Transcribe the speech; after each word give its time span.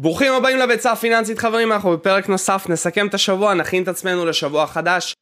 ברוכים 0.00 0.32
הבאים 0.32 0.58
לביצה 0.58 0.92
הפיננסית 0.92 1.38
חברים, 1.38 1.72
אנחנו 1.72 1.90
בפרק 1.90 2.28
נוסף, 2.28 2.66
נסכם 2.68 3.06
את 3.06 3.14
השבוע, 3.14 3.54
נכין 3.54 3.82
את 3.82 3.88
עצמנו 3.88 4.26
לשבוע 4.26 4.66
חדש, 4.66 5.14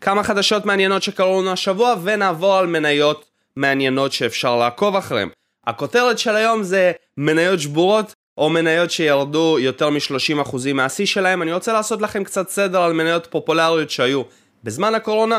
כמה 0.00 0.22
חדשות 0.22 0.66
מעניינות 0.66 1.02
שקרו 1.02 1.42
לנו 1.42 1.52
השבוע, 1.52 1.94
ונעבור 2.02 2.56
על 2.56 2.66
מניות 2.66 3.24
מעניינות 3.56 4.12
שאפשר 4.12 4.56
לעקוב 4.56 4.96
אחריהן. 4.96 5.28
הכותרת 5.66 6.18
של 6.18 6.36
היום 6.36 6.62
זה 6.62 6.92
מניות 7.16 7.60
שבורות, 7.60 8.12
או 8.38 8.50
מניות 8.50 8.90
שירדו 8.90 9.56
יותר 9.60 9.90
מ-30% 9.90 10.56
מהשיא 10.74 11.06
שלהם. 11.06 11.42
אני 11.42 11.52
רוצה 11.52 11.72
לעשות 11.72 12.02
לכם 12.02 12.24
קצת 12.24 12.48
סדר 12.48 12.82
על 12.82 12.92
מניות 12.92 13.26
פופולריות 13.30 13.90
שהיו 13.90 14.22
בזמן 14.64 14.94
הקורונה, 14.94 15.38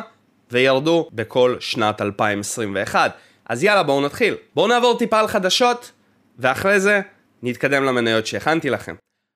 וירדו 0.51 1.09
בכל 1.13 1.55
שנת 1.59 2.01
2021. 2.01 3.11
אז 3.49 3.63
יאללה, 3.63 3.83
בואו 3.83 4.01
נתחיל. 4.01 4.35
בואו 4.55 4.67
נעבור 4.67 4.97
טיפה 4.97 5.19
על 5.19 5.27
חדשות, 5.27 5.91
ואחרי 6.39 6.79
זה 6.79 7.01
נתקדם 7.43 7.83
למניות 7.83 8.27
שהכנתי 8.27 8.69
לכם. 8.69 8.95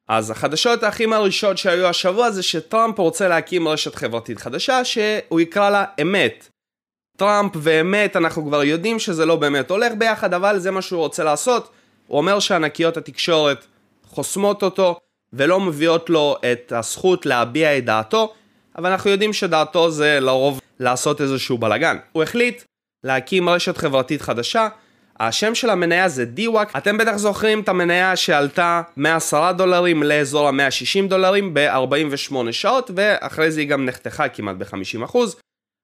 אז 0.10 0.32
החדשות 0.32 0.84
הכי 0.84 1.06
מרעישות 1.06 1.58
שהיו 1.58 1.88
השבוע 1.88 2.32
זה 2.32 2.44
שטראמפ 2.44 3.00
רוצה 3.00 3.28
להקים 3.28 3.68
רשת 3.68 3.96
חברתית 3.96 4.40
חדשה 4.40 4.86
שהוא 4.86 5.40
יקרא 5.40 5.70
לה 5.70 5.86
אמת. 6.02 6.50
טראמפ 7.18 7.52
ואמת 7.56 8.16
אנחנו 8.16 8.46
כבר 8.46 8.64
יודעים 8.64 9.00
שזה 9.00 9.26
לא 9.26 9.36
באמת 9.36 9.72
הולך 9.72 9.94
ביחד 9.98 10.34
אבל 10.34 10.60
זה 10.60 10.72
מה 10.72 10.82
שהוא 10.82 11.00
רוצה 11.00 11.24
לעשות. 11.24 11.70
הוא 12.08 12.18
אומר 12.18 12.40
שענקיות 12.40 12.98
התקשורת 12.98 13.66
חוסמות 14.04 14.64
אותו 14.64 15.00
ולא 15.34 15.60
מביאות 15.60 16.10
לו 16.10 16.38
את 16.52 16.72
הזכות 16.72 17.26
להביע 17.26 17.78
את 17.78 17.86
דעתו 17.86 18.34
אבל 18.78 18.92
אנחנו 18.92 19.10
יודעים 19.10 19.34
שדעתו 19.34 19.92
זה 19.92 20.20
לרוב 20.20 20.62
לעשות 20.80 21.22
איזשהו 21.22 21.58
בלאגן. 21.58 21.98
הוא 22.12 22.24
החליט 22.24 22.64
להקים 23.04 23.50
רשת 23.50 23.78
חברתית 23.78 24.22
חדשה 24.22 24.68
השם 25.20 25.56
של 25.56 25.70
המניה 25.70 26.10
זה 26.10 26.26
DWAC, 26.38 26.78
אתם 26.78 26.98
בטח 26.98 27.16
זוכרים 27.16 27.60
את 27.60 27.70
המניה 27.70 28.16
שעלתה 28.16 28.82
מ-10 28.98 29.52
דולרים 29.58 30.04
לאזור 30.04 30.48
ה-160 30.48 31.08
דולרים 31.10 31.54
ב-48 31.54 32.52
שעות 32.52 32.92
ואחרי 32.96 33.52
זה 33.52 33.60
היא 33.60 33.70
גם 33.70 33.86
נחתכה 33.86 34.30
כמעט 34.30 34.56
ב-50%. 34.56 35.18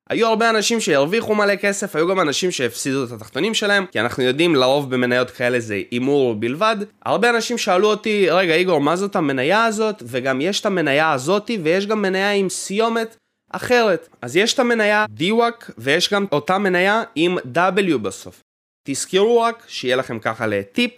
היו 0.09 0.27
הרבה 0.27 0.49
אנשים 0.49 0.79
שהרוויחו 0.79 1.35
מלא 1.35 1.55
כסף, 1.55 1.95
היו 1.95 2.07
גם 2.07 2.19
אנשים 2.19 2.51
שהפסידו 2.51 3.03
את 3.03 3.11
התחתונים 3.11 3.53
שלהם, 3.53 3.85
כי 3.85 3.99
אנחנו 3.99 4.23
יודעים 4.23 4.55
לרוב 4.55 4.95
במניות 4.95 5.31
כאלה 5.31 5.59
זה 5.59 5.81
הימור 5.91 6.35
בלבד. 6.35 6.75
הרבה 7.05 7.29
אנשים 7.29 7.57
שאלו 7.57 7.87
אותי, 7.87 8.29
רגע 8.29 8.53
איגור, 8.53 8.81
מה 8.81 8.95
זאת 8.95 9.15
המניה 9.15 9.65
הזאת? 9.65 10.03
וגם 10.05 10.41
יש 10.41 10.61
את 10.61 10.65
המניה 10.65 11.11
הזאתי, 11.11 11.59
ויש 11.63 11.85
גם 11.85 12.01
מניה 12.01 12.31
עם 12.31 12.49
סיומת 12.49 13.15
אחרת. 13.51 14.09
אז 14.21 14.35
יש 14.35 14.53
את 14.53 14.59
המניה 14.59 15.05
DWAC, 15.19 15.71
ויש 15.77 16.13
גם 16.13 16.25
אותה 16.31 16.57
מניה 16.57 17.03
עם 17.15 17.37
W 17.37 17.97
בסוף. 17.97 18.44
תזכרו 18.87 19.41
רק, 19.41 19.63
שיהיה 19.67 19.95
לכם 19.95 20.19
ככה 20.19 20.47
לטיפ, 20.47 20.91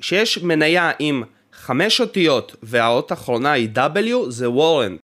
שיש 0.00 0.38
מניה 0.38 0.90
עם 0.98 1.22
חמש 1.52 2.00
אותיות 2.00 2.56
והאות 2.62 3.10
האחרונה 3.10 3.52
היא 3.52 3.68
W, 3.74 4.30
זה 4.30 4.50
וורנט. 4.50 5.00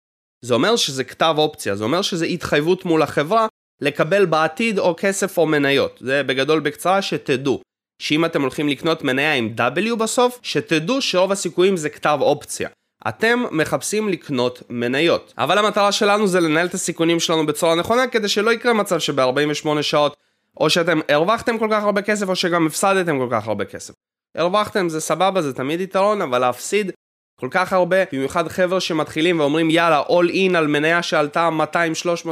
זה 0.46 0.54
אומר 0.54 0.76
שזה 0.76 1.04
כתב 1.04 1.36
אופציה, 1.38 1.76
זה 1.76 1.84
אומר 1.84 2.02
שזה 2.02 2.26
התחייבות 2.26 2.86
מול 2.86 3.02
החברה 3.02 3.48
לקבל 3.82 4.26
בעתיד 4.26 4.80
או 4.80 4.96
כסף 4.98 5.38
או 5.38 5.46
מניות. 5.46 6.00
זה 6.02 6.24
בגדול 6.24 6.60
בקצרה 6.60 7.02
שתדעו. 7.02 7.62
שאם 8.02 8.26
אתם 8.26 8.42
הולכים 8.42 8.70
לקנות 8.70 9.04
מניה 9.04 9.34
עם 9.34 9.54
W 9.58 9.96
בסוף, 9.96 10.40
שתדעו 10.44 11.02
שרוב 11.02 11.32
הסיכויים 11.32 11.78
זה 11.78 11.90
כתב 11.90 12.18
אופציה. 12.22 12.70
אתם 13.08 13.44
מחפשים 13.52 14.10
לקנות 14.10 14.64
מניות. 14.70 15.34
אבל 15.38 15.58
המטרה 15.58 15.92
שלנו 15.92 16.28
זה 16.28 16.40
לנהל 16.40 16.68
את 16.68 16.74
הסיכונים 16.74 17.20
שלנו 17.20 17.46
בצורה 17.46 17.76
נכונה 17.76 18.08
כדי 18.08 18.28
שלא 18.28 18.52
יקרה 18.52 18.74
מצב 18.74 19.00
שב-48 19.00 19.82
שעות 19.82 20.18
או 20.62 20.70
שאתם 20.70 21.00
הרווחתם 21.10 21.58
כל 21.58 21.68
כך 21.72 21.84
הרבה 21.84 22.02
כסף 22.02 22.30
או 22.30 22.36
שגם 22.36 22.68
הפסדתם 22.68 23.20
כל 23.20 23.28
כך 23.32 23.48
הרבה 23.48 23.66
כסף. 23.66 23.94
הרווחתם 24.38 24.90
זה 24.90 25.02
סבבה 25.02 25.42
זה 25.42 25.54
תמיד 25.54 25.82
יתרון 25.82 26.22
אבל 26.22 26.40
להפסיד 26.40 26.92
כל 27.40 27.48
כך 27.52 27.74
הרבה 27.74 27.98
במיוחד 28.14 28.48
חבר'ה 28.48 28.80
שמתחילים 28.80 29.40
ואומרים 29.40 29.70
יאללה 29.70 30.02
all 30.02 30.32
in 30.32 30.58
על 30.58 30.68
מניה 30.68 31.02
שעלתה 31.04 31.50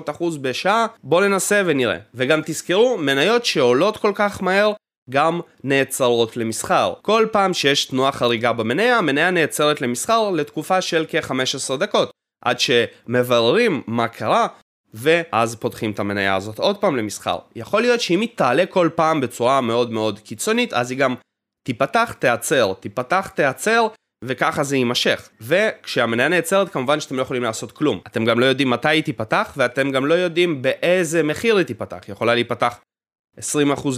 200-300 0.03 0.11
אחוז 0.11 0.37
בשעה 0.37 0.87
בואו 1.03 1.27
ננסה 1.27 1.61
ונראה 1.65 1.97
וגם 2.13 2.41
תזכרו 2.45 2.97
מניות 2.97 3.45
שעולות 3.45 3.97
כל 3.97 4.11
כך 4.15 4.43
מהר 4.43 4.73
גם 5.09 5.39
נעצרות 5.63 6.37
למסחר. 6.37 6.93
כל 7.01 7.27
פעם 7.31 7.53
שיש 7.53 7.85
תנועה 7.85 8.11
חריגה 8.11 8.53
במניה, 8.53 8.97
המניה 8.97 9.31
נעצרת 9.31 9.81
למסחר 9.81 10.29
לתקופה 10.29 10.81
של 10.81 11.05
כ-15 11.09 11.77
דקות, 11.77 12.11
עד 12.45 12.57
שמבררים 12.59 13.81
מה 13.87 14.07
קרה 14.07 14.47
ואז 14.93 15.55
פותחים 15.55 15.91
את 15.91 15.99
המניה 15.99 16.35
הזאת 16.35 16.59
עוד 16.59 16.77
פעם 16.77 16.95
למסחר. 16.95 17.37
יכול 17.55 17.81
להיות 17.81 18.01
שאם 18.01 18.21
היא 18.21 18.29
תעלה 18.35 18.65
כל 18.65 18.89
פעם 18.95 19.21
בצורה 19.21 19.61
מאוד 19.61 19.91
מאוד 19.91 20.19
קיצונית, 20.19 20.73
אז 20.73 20.91
היא 20.91 20.99
גם 20.99 21.15
תיפתח, 21.63 22.15
תיעצר, 22.19 22.73
תיפתח, 22.73 23.31
תיעצר, 23.35 23.87
וככה 24.23 24.63
זה 24.63 24.77
יימשך. 24.77 25.29
וכשהמניה 25.41 26.27
נעצרת 26.27 26.69
כמובן 26.69 26.99
שאתם 26.99 27.15
לא 27.15 27.21
יכולים 27.21 27.43
לעשות 27.43 27.71
כלום. 27.71 27.99
אתם 28.07 28.25
גם 28.25 28.39
לא 28.39 28.45
יודעים 28.45 28.69
מתי 28.69 28.89
היא 28.89 29.03
תיפתח, 29.03 29.53
ואתם 29.57 29.91
גם 29.91 30.05
לא 30.05 30.13
יודעים 30.13 30.61
באיזה 30.61 31.23
מחיר 31.23 31.57
היא 31.57 31.65
תיפתח. 31.65 31.99
היא 32.07 32.13
יכולה 32.13 32.33
להיפתח 32.33 32.79
20% 33.39 33.41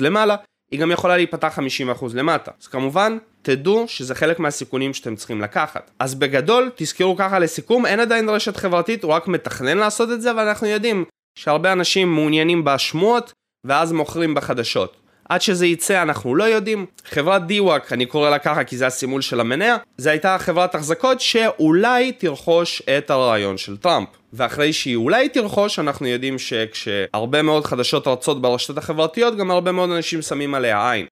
למעלה, 0.02 0.36
היא 0.72 0.80
גם 0.80 0.92
יכולה 0.92 1.18
להיפתח 1.18 1.60
50% 2.00 2.06
למטה. 2.14 2.52
אז 2.62 2.68
כמובן, 2.68 3.18
תדעו 3.42 3.86
שזה 3.88 4.16
חלק 4.16 4.40
מהסיכונים 4.40 4.94
שאתם 4.94 5.16
צריכים 5.16 5.42
לקחת. 5.42 5.92
אז 6.00 6.16
בגדול, 6.16 6.72
תזכרו 6.76 7.16
ככה 7.18 7.40
לסיכום, 7.40 7.86
אין 7.86 8.00
עדיין 8.00 8.30
רשת 8.30 8.58
חברתית, 8.58 9.04
הוא 9.04 9.12
רק 9.12 9.28
מתכנן 9.28 9.78
לעשות 9.78 10.12
את 10.12 10.22
זה, 10.22 10.32
אבל 10.32 10.48
אנחנו 10.48 10.68
יודעים 10.68 11.06
שהרבה 11.36 11.72
אנשים 11.72 12.14
מעוניינים 12.14 12.64
בשמועות, 12.64 13.34
ואז 13.68 13.92
מוכרים 13.92 14.34
בחדשות. 14.34 14.98
עד 15.30 15.42
שזה 15.42 15.66
יצא 15.66 16.02
אנחנו 16.02 16.36
לא 16.36 16.44
יודעים. 16.44 16.86
חברת 17.06 17.42
DWAC, 17.50 17.84
אני 17.92 18.06
קורא 18.06 18.30
לה 18.30 18.40
ככה 18.40 18.64
כי 18.64 18.78
זה 18.78 18.88
הסימול 18.88 19.22
של 19.22 19.40
המניה, 19.40 19.78
זה 19.98 20.12
הייתה 20.12 20.38
חברת 20.40 20.76
החזקות 20.76 21.22
שאולי 21.22 22.12
תרכוש 22.12 22.82
את 22.98 23.10
הרעיון 23.10 23.58
של 23.58 23.78
טראמפ. 23.78 24.08
ואחרי 24.34 24.74
שהיא 24.74 24.96
אולי 24.96 25.30
תרכוש, 25.30 25.80
אנחנו 25.80 26.08
יודעים 26.08 26.40
שכשהרבה 26.40 27.42
מאוד 27.42 27.66
חדשות 27.66 28.08
רצות 28.08 28.42
ברשתות 28.42 28.78
החברתיות, 28.78 29.38
גם 29.38 29.52
הרבה 29.52 29.72
מאוד 29.72 29.90
אנשים 29.90 30.22
שמים 30.22 30.56
עליה 30.56 30.92
עין. 30.92 31.06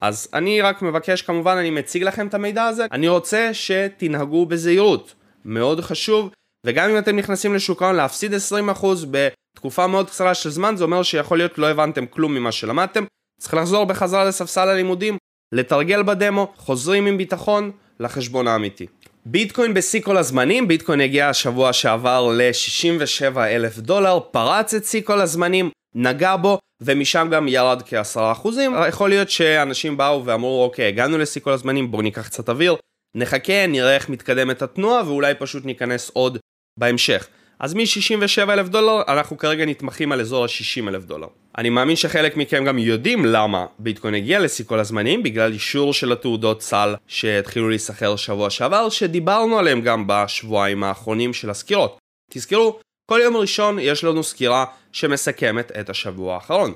אז 0.00 0.28
אני 0.34 0.60
רק 0.60 0.82
מבקש, 0.82 1.22
כמובן, 1.22 1.56
אני 1.56 1.70
מציג 1.70 2.02
לכם 2.02 2.26
את 2.26 2.34
המידע 2.34 2.64
הזה, 2.64 2.86
אני 2.92 3.08
רוצה 3.08 3.54
שתנהגו 3.54 4.46
בזהירות. 4.46 5.14
מאוד 5.44 5.80
חשוב, 5.80 6.30
וגם 6.66 6.90
אם 6.90 6.98
אתם 6.98 7.16
נכנסים 7.16 7.54
לשוק 7.54 7.82
ההון 7.82 7.96
להפסיד 7.96 8.32
20% 8.80 8.86
בתקופה 9.10 9.86
מאוד 9.86 10.10
קצרה 10.10 10.34
של 10.34 10.50
זמן, 10.50 10.76
זה 10.76 10.84
אומר 10.84 11.02
שיכול 11.02 11.38
להיות 11.38 11.58
לא 11.58 11.70
הבנתם 11.70 12.06
כלום 12.06 12.34
ממה 12.34 12.52
שלמדתם, 12.52 13.04
צריך 13.40 13.54
לחזור 13.54 13.84
בחזרה 13.84 14.24
לספסל 14.24 14.68
הלימודים, 14.68 15.16
לתרגל 15.54 16.02
בדמו, 16.02 16.52
חוזרים 16.56 17.06
עם 17.06 17.18
ביטחון 17.18 17.70
לחשבון 18.00 18.48
האמיתי. 18.48 18.86
ביטקוין 19.26 19.74
בשיא 19.74 20.00
כל 20.00 20.16
הזמנים, 20.16 20.68
ביטקוין 20.68 21.00
הגיע 21.00 21.28
השבוע 21.28 21.72
שעבר 21.72 22.32
ל-67 22.32 23.38
אלף 23.38 23.78
דולר, 23.78 24.18
פרץ 24.30 24.74
את 24.74 24.84
שיא 24.84 25.02
כל 25.02 25.20
הזמנים, 25.20 25.70
נגע 25.96 26.36
בו, 26.36 26.58
ומשם 26.80 27.28
גם 27.30 27.48
ירד 27.48 27.82
כעשרה 27.86 28.32
אחוזים. 28.32 28.72
יכול 28.88 29.08
להיות 29.08 29.30
שאנשים 29.30 29.96
באו 29.96 30.24
ואמרו, 30.24 30.64
אוקיי, 30.64 30.88
הגענו 30.88 31.18
לשיא 31.18 31.40
כל 31.40 31.52
הזמנים, 31.52 31.90
בואו 31.90 32.02
ניקח 32.02 32.26
קצת 32.26 32.48
אוויר, 32.48 32.76
נחכה, 33.16 33.66
נראה 33.66 33.94
איך 33.94 34.08
מתקדמת 34.08 34.62
התנועה, 34.62 35.08
ואולי 35.08 35.34
פשוט 35.34 35.64
ניכנס 35.64 36.10
עוד 36.10 36.38
בהמשך. 36.78 37.28
אז 37.58 37.74
מ-67 37.74 38.50
אלף 38.52 38.68
דולר 38.68 39.02
אנחנו 39.08 39.38
כרגע 39.38 39.64
נתמכים 39.64 40.12
על 40.12 40.20
אזור 40.20 40.44
ה-60 40.44 40.88
אלף 40.88 41.04
דולר. 41.04 41.26
אני 41.58 41.70
מאמין 41.70 41.96
שחלק 41.96 42.36
מכם 42.36 42.64
גם 42.64 42.78
יודעים 42.78 43.24
למה 43.24 43.66
ביטקוין 43.78 44.14
הגיע 44.14 44.40
לשיא 44.40 44.64
כל 44.64 44.78
הזמנים 44.78 45.22
בגלל 45.22 45.52
אישור 45.52 45.92
של 45.92 46.12
התעודות 46.12 46.62
סל 46.62 46.94
שהתחילו 47.06 47.68
להיסחר 47.68 48.16
שבוע 48.16 48.50
שעבר 48.50 48.88
שדיברנו 48.88 49.58
עליהם 49.58 49.80
גם 49.80 50.04
בשבועיים 50.06 50.84
האחרונים 50.84 51.32
של 51.32 51.50
הסקירות. 51.50 51.98
תזכרו, 52.30 52.78
כל 53.10 53.20
יום 53.22 53.36
ראשון 53.36 53.78
יש 53.78 54.04
לנו 54.04 54.22
סקירה 54.22 54.64
שמסכמת 54.92 55.72
את 55.80 55.90
השבוע 55.90 56.34
האחרון. 56.34 56.72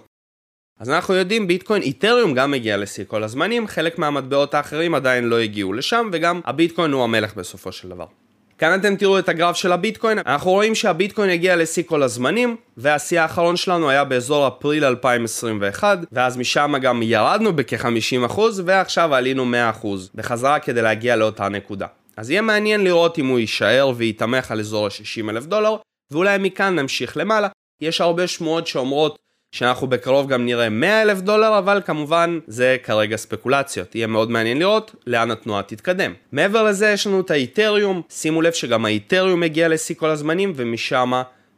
אז 0.81 0.91
אנחנו 0.91 1.15
יודעים 1.15 1.47
ביטקוין 1.47 1.83
איתריום 1.83 2.35
גם 2.35 2.55
הגיע 2.55 2.77
לשיא 2.77 3.05
כל 3.07 3.23
הזמנים, 3.23 3.67
חלק 3.67 3.99
מהמטבעות 3.99 4.55
האחרים 4.55 4.95
עדיין 4.95 5.25
לא 5.25 5.39
הגיעו 5.39 5.73
לשם 5.73 6.11
וגם 6.13 6.41
הביטקוין 6.45 6.93
הוא 6.93 7.05
המלך 7.05 7.35
בסופו 7.35 7.73
של 7.73 7.89
דבר. 7.89 8.05
כאן 8.59 8.81
אתם 8.81 8.97
תראו 8.97 9.19
את 9.19 9.29
הגרף 9.29 9.57
של 9.57 9.73
הביטקוין, 9.73 10.19
אנחנו 10.27 10.51
רואים 10.51 10.75
שהביטקוין 10.75 11.31
הגיע 11.31 11.57
לשיא 11.57 11.83
כל 11.87 12.03
הזמנים, 12.03 12.57
והשיא 12.77 13.21
האחרון 13.21 13.57
שלנו 13.57 13.91
היה 13.91 14.05
באזור 14.05 14.49
אפריל 14.49 14.85
2021, 14.85 15.99
ואז 16.13 16.37
משם 16.37 16.75
גם 16.83 17.03
ירדנו 17.03 17.53
בכ-50%, 17.53 18.41
ועכשיו 18.65 19.15
עלינו 19.15 19.47
100% 19.83 19.87
בחזרה 20.15 20.59
כדי 20.59 20.83
להגיע 20.83 21.17
לאותה 21.17 21.49
נקודה. 21.49 21.87
אז 22.17 22.31
יהיה 22.31 22.43
מעניין 22.43 22.85
לראות 22.85 23.19
אם 23.19 23.27
הוא 23.27 23.39
יישאר 23.39 23.93
ויתמך 23.97 24.51
על 24.51 24.61
אזור 24.61 24.87
ה-60 24.87 25.31
אלף 25.31 25.47
דולר, 25.47 25.77
ואולי 26.11 26.39
מכאן 26.39 26.79
נמשיך 26.79 27.17
למעלה. 27.17 27.49
יש 27.81 28.01
הרבה 28.01 28.27
שמועות 28.27 28.67
שאומרות 28.67 29.19
שאנחנו 29.53 29.87
בקרוב 29.87 30.29
גם 30.29 30.45
נראה 30.45 30.69
100 30.69 31.03
אלף 31.03 31.21
דולר, 31.21 31.59
אבל 31.59 31.81
כמובן 31.85 32.39
זה 32.47 32.77
כרגע 32.83 33.17
ספקולציות. 33.17 33.95
יהיה 33.95 34.07
מאוד 34.07 34.31
מעניין 34.31 34.59
לראות 34.59 34.95
לאן 35.07 35.31
התנועה 35.31 35.63
תתקדם. 35.63 36.15
מעבר 36.33 36.63
לזה 36.63 36.91
יש 36.91 37.07
לנו 37.07 37.21
את 37.21 37.31
האיתריום, 37.31 38.03
שימו 38.11 38.43
לב 38.43 38.53
שגם 38.53 38.85
האיתריום 38.85 39.43
הגיע 39.43 39.69
לשיא 39.69 39.95
כל 39.95 40.11
הזמנים 40.11 40.53
ומשם 40.57 41.13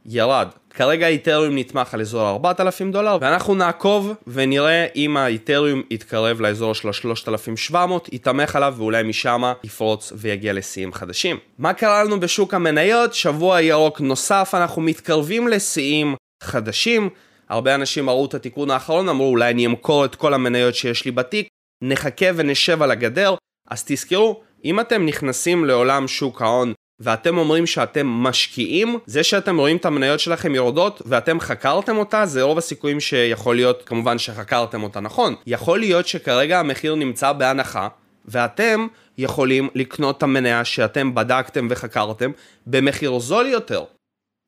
ירד. 0.06 0.48
כרגע 0.74 1.06
האיתריום 1.06 1.58
נתמך 1.58 1.94
על 1.94 2.00
אזור 2.00 2.28
4,000 2.28 2.92
דולר, 2.92 3.18
ואנחנו 3.20 3.54
נעקוב 3.54 4.12
ונראה 4.26 4.86
אם 4.96 5.16
האיתריום 5.16 5.82
יתקרב 5.90 6.40
לאזור 6.40 6.74
של 6.74 6.88
ה-3,700, 6.88 7.76
יתמך 8.12 8.56
עליו 8.56 8.74
ואולי 8.76 9.02
משם 9.02 9.42
יפרוץ 9.64 10.12
ויגיע 10.16 10.52
לשיאים 10.52 10.92
חדשים. 10.92 11.38
מה 11.58 11.72
קרה 11.72 12.04
לנו 12.04 12.20
בשוק 12.20 12.54
המניות? 12.54 13.14
שבוע 13.14 13.60
ירוק 13.60 14.00
נוסף, 14.00 14.50
אנחנו 14.54 14.82
מתקרבים 14.82 15.48
לשיאים 15.48 16.14
חדשים. 16.42 17.08
הרבה 17.48 17.74
אנשים 17.74 18.10
ראו 18.10 18.26
את 18.26 18.34
התיקון 18.34 18.70
האחרון, 18.70 19.08
אמרו 19.08 19.28
אולי 19.28 19.50
אני 19.50 19.66
אמכור 19.66 20.04
את 20.04 20.14
כל 20.14 20.34
המניות 20.34 20.74
שיש 20.74 21.04
לי 21.04 21.10
בתיק, 21.10 21.48
נחכה 21.82 22.26
ונשב 22.36 22.82
על 22.82 22.90
הגדר, 22.90 23.34
אז 23.70 23.84
תזכרו, 23.86 24.40
אם 24.64 24.80
אתם 24.80 25.06
נכנסים 25.06 25.64
לעולם 25.64 26.08
שוק 26.08 26.42
ההון 26.42 26.72
ואתם 27.02 27.38
אומרים 27.38 27.66
שאתם 27.66 28.06
משקיעים, 28.06 28.98
זה 29.06 29.22
שאתם 29.22 29.58
רואים 29.58 29.76
את 29.76 29.84
המניות 29.84 30.20
שלכם 30.20 30.54
יורדות 30.54 31.02
ואתם 31.06 31.40
חקרתם 31.40 31.96
אותה, 31.96 32.26
זה 32.26 32.42
רוב 32.42 32.58
הסיכויים 32.58 33.00
שיכול 33.00 33.56
להיות, 33.56 33.82
כמובן 33.86 34.18
שחקרתם 34.18 34.82
אותה 34.82 35.00
נכון. 35.00 35.34
יכול 35.46 35.78
להיות 35.78 36.08
שכרגע 36.08 36.60
המחיר 36.60 36.94
נמצא 36.94 37.32
בהנחה, 37.32 37.88
ואתם 38.24 38.86
יכולים 39.18 39.68
לקנות 39.74 40.18
את 40.18 40.22
המניה 40.22 40.64
שאתם 40.64 41.14
בדקתם 41.14 41.66
וחקרתם 41.70 42.30
במחיר 42.66 43.18
זול 43.18 43.46
יותר. 43.46 43.84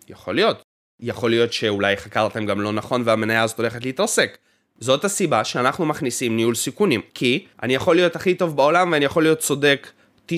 יכול 0.08 0.34
להיות. 0.34 0.62
יכול 1.00 1.30
להיות 1.30 1.52
שאולי 1.52 1.96
חקרתם 1.96 2.46
גם 2.46 2.60
לא 2.60 2.72
נכון 2.72 3.02
והמניה 3.04 3.42
הזאת 3.42 3.58
הולכת 3.58 3.84
להתרסק. 3.84 4.38
זאת 4.80 5.04
הסיבה 5.04 5.44
שאנחנו 5.44 5.86
מכניסים 5.86 6.36
ניהול 6.36 6.54
סיכונים, 6.54 7.00
כי 7.14 7.46
אני 7.62 7.74
יכול 7.74 7.96
להיות 7.96 8.16
הכי 8.16 8.34
טוב 8.34 8.56
בעולם 8.56 8.92
ואני 8.92 9.04
יכול 9.04 9.22
להיות 9.22 9.38
צודק 9.38 9.90
90% 10.28 10.32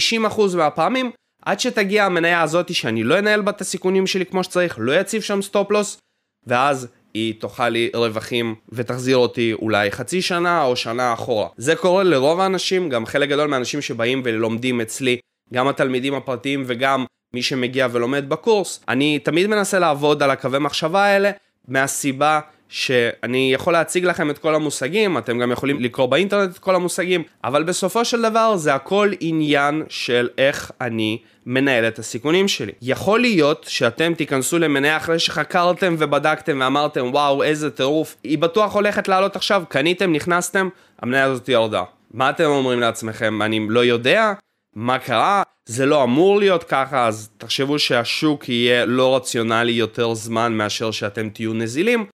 מהפעמים, 0.56 1.10
עד 1.46 1.60
שתגיע 1.60 2.04
המניה 2.04 2.42
הזאת 2.42 2.74
שאני 2.74 3.04
לא 3.04 3.18
אנהל 3.18 3.40
בה 3.40 3.50
את 3.50 3.60
הסיכונים 3.60 4.06
שלי 4.06 4.26
כמו 4.26 4.44
שצריך, 4.44 4.76
לא 4.78 5.00
אציב 5.00 5.22
שם 5.22 5.42
סטופ 5.42 5.70
לוס, 5.70 5.98
ואז 6.46 6.88
היא 7.14 7.34
תאכל 7.40 7.68
לי 7.68 7.90
רווחים 7.94 8.54
ותחזיר 8.68 9.16
אותי 9.16 9.52
אולי 9.52 9.90
חצי 9.90 10.22
שנה 10.22 10.64
או 10.64 10.76
שנה 10.76 11.12
אחורה. 11.12 11.48
זה 11.56 11.76
קורה 11.76 12.02
לרוב 12.02 12.40
האנשים, 12.40 12.88
גם 12.88 13.06
חלק 13.06 13.28
גדול 13.28 13.48
מהאנשים 13.48 13.80
שבאים 13.80 14.22
ולומדים 14.24 14.80
אצלי, 14.80 15.18
גם 15.54 15.68
התלמידים 15.68 16.14
הפרטיים 16.14 16.62
וגם 16.66 17.04
מי 17.34 17.42
שמגיע 17.42 17.88
ולומד 17.92 18.28
בקורס, 18.28 18.80
אני 18.88 19.18
תמיד 19.18 19.46
מנסה 19.46 19.78
לעבוד 19.78 20.22
על 20.22 20.30
הקווי 20.30 20.58
מחשבה 20.58 21.04
האלה, 21.04 21.30
מהסיבה 21.68 22.40
שאני 22.68 23.50
יכול 23.54 23.72
להציג 23.72 24.04
לכם 24.04 24.30
את 24.30 24.38
כל 24.38 24.54
המושגים, 24.54 25.18
אתם 25.18 25.38
גם 25.38 25.52
יכולים 25.52 25.80
לקרוא 25.80 26.06
באינטרנט 26.06 26.50
את 26.50 26.58
כל 26.58 26.74
המושגים, 26.74 27.22
אבל 27.44 27.62
בסופו 27.62 28.04
של 28.04 28.22
דבר 28.22 28.56
זה 28.56 28.74
הכל 28.74 29.10
עניין 29.20 29.82
של 29.88 30.28
איך 30.38 30.72
אני 30.80 31.18
מנהל 31.46 31.88
את 31.88 31.98
הסיכונים 31.98 32.48
שלי. 32.48 32.72
יכול 32.82 33.20
להיות 33.20 33.66
שאתם 33.68 34.14
תיכנסו 34.14 34.58
למניה 34.58 34.96
אחרי 34.96 35.18
שחקרתם 35.18 35.94
ובדקתם 35.98 36.58
ואמרתם 36.60 37.10
וואו 37.12 37.42
איזה 37.42 37.70
טירוף, 37.70 38.16
היא 38.24 38.38
בטוח 38.38 38.74
הולכת 38.74 39.08
לעלות 39.08 39.36
עכשיו, 39.36 39.62
קניתם, 39.68 40.12
נכנסתם, 40.12 40.68
המניה 41.02 41.24
הזאת 41.24 41.48
ירדה. 41.48 41.82
מה 42.10 42.30
אתם 42.30 42.44
אומרים 42.44 42.80
לעצמכם? 42.80 43.42
אני 43.42 43.66
לא 43.68 43.84
יודע? 43.84 44.32
מה 44.74 44.98
קרה? 44.98 45.42
זה 45.66 45.86
לא 45.86 46.02
אמור 46.02 46.38
להיות 46.38 46.64
ככה, 46.64 47.06
אז 47.06 47.30
תחשבו 47.38 47.78
שהשוק 47.78 48.48
יהיה 48.48 48.84
לא 48.84 49.16
רציונלי 49.16 49.72
יותר 49.72 50.14
זמן 50.14 50.52
מאשר 50.52 50.90
שאתם 50.90 51.28
תהיו 51.28 51.52
נזילים. 51.52 52.06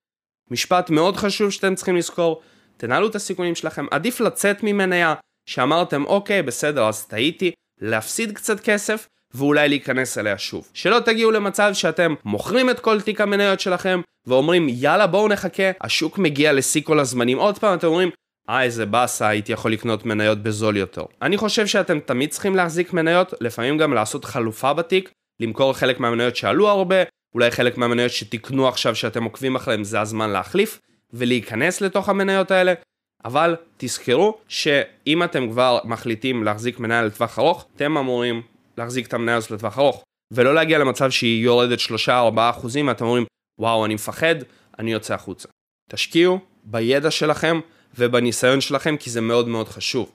משפט 0.52 0.90
מאוד 0.90 1.16
חשוב 1.16 1.50
שאתם 1.50 1.75
צריכים 1.75 1.96
לזכור, 1.96 2.43
תנהלו 2.76 3.08
את 3.08 3.14
הסיכונים 3.14 3.54
שלכם, 3.54 3.87
עדיף 3.90 4.20
לצאת 4.20 4.62
ממניה 4.62 5.14
שאמרתם 5.46 6.04
אוקיי 6.04 6.43
בסדר 6.43 6.88
אז 6.88 7.04
טעיתי, 7.04 7.50
להפסיד 7.81 8.32
קצת 8.32 8.60
כסף 8.60 9.08
ואולי 9.34 9.69
להיכנס 9.69 10.19
אליה 10.19 10.38
שוב. 10.38 10.69
שלא 10.75 11.00
תגיעו 11.00 11.31
למצב 11.31 11.70
שאתם 11.72 12.14
מוכרים 12.25 12.70
את 12.70 12.81
כל 12.81 13.00
תיק 13.00 13.20
המניות 13.20 13.60
שלכם 13.60 14.00
ואומרים 14.26 14.66
יאללה 14.69 15.06
בואו 15.06 15.28
נחכה, 15.28 15.70
השוק 15.81 16.19
מגיע 16.19 16.52
לשיא 16.52 16.82
כל 16.84 17.00
הזמנים, 17.00 17.38
עוד 17.38 17.58
פעם 17.58 17.78
אתם 17.78 17.87
אומרים 17.87 18.10
אה 18.49 18.62
איזה 18.62 18.87
באסה 18.87 19.28
הייתי 19.28 19.52
יכול 19.52 19.72
לקנות 19.72 20.06
מניות 20.06 20.43
בזול 20.43 20.76
יותר. 20.76 21.04
אני 21.22 21.37
חושב 21.37 21.66
שאתם 21.66 22.00
תמיד 22.00 22.31
צריכים 22.31 22.56
להחזיק 22.56 22.93
מניות, 22.93 23.34
לפעמים 23.40 23.78
גם 23.78 23.94
לעשות 23.94 24.25
חלופה 24.25 24.72
בתיק, 24.72 25.10
למכור 25.43 25.73
חלק 25.73 26.00
מהמניות 26.00 26.37
שעלו 26.37 26.69
הרבה, 26.69 26.97
אולי 27.35 27.50
חלק 27.50 27.79
מהמניות 27.79 28.11
שתקנו 28.11 28.69
עכשיו 28.69 28.94
שאתם 28.94 29.25
עוקבים 29.25 29.56
אחריהם 29.56 29.85
זה 29.85 30.00
הזמן 30.00 30.31
להחליף 30.31 30.81
ולהיכנס 31.12 31.81
לתוך 31.81 32.09
המניות 32.09 32.50
האלה. 32.50 32.75
אבל 33.25 33.56
תזכרו 33.77 34.39
שאם 34.49 35.23
אתם 35.23 35.50
כבר 35.50 35.79
מחליטים 35.85 36.44
להחזיק 36.44 36.79
מניה 36.79 37.03
לטווח 37.03 37.39
ארוך, 37.39 37.67
אתם 37.77 37.97
אמורים 37.97 38.43
להחזיק 38.79 39.06
את 39.06 39.15
המניה 39.15 39.37
הזאת 39.37 39.50
לטווח 39.50 39.79
ארוך, 39.79 40.05
ולא 40.33 40.55
להגיע 40.55 40.79
למצב 40.79 41.11
שהיא 41.11 41.45
יורדת 41.45 41.79
3-4 42.09 42.11
אחוזים 42.37 42.88
ואתם 42.88 43.05
אומרים 43.05 43.25
וואו 43.61 43.85
אני 43.85 43.95
מפחד, 43.95 44.35
אני 44.79 44.93
יוצא 44.93 45.15
החוצה. 45.15 45.49
תשקיעו 45.91 46.38
בידע 46.65 47.11
שלכם 47.11 47.61
ובניסיון 47.99 48.61
שלכם 48.61 48.97
כי 48.97 49.11
זה 49.11 49.21
מאוד 49.21 49.49
מאוד 49.49 49.69
חשוב. 49.69 50.12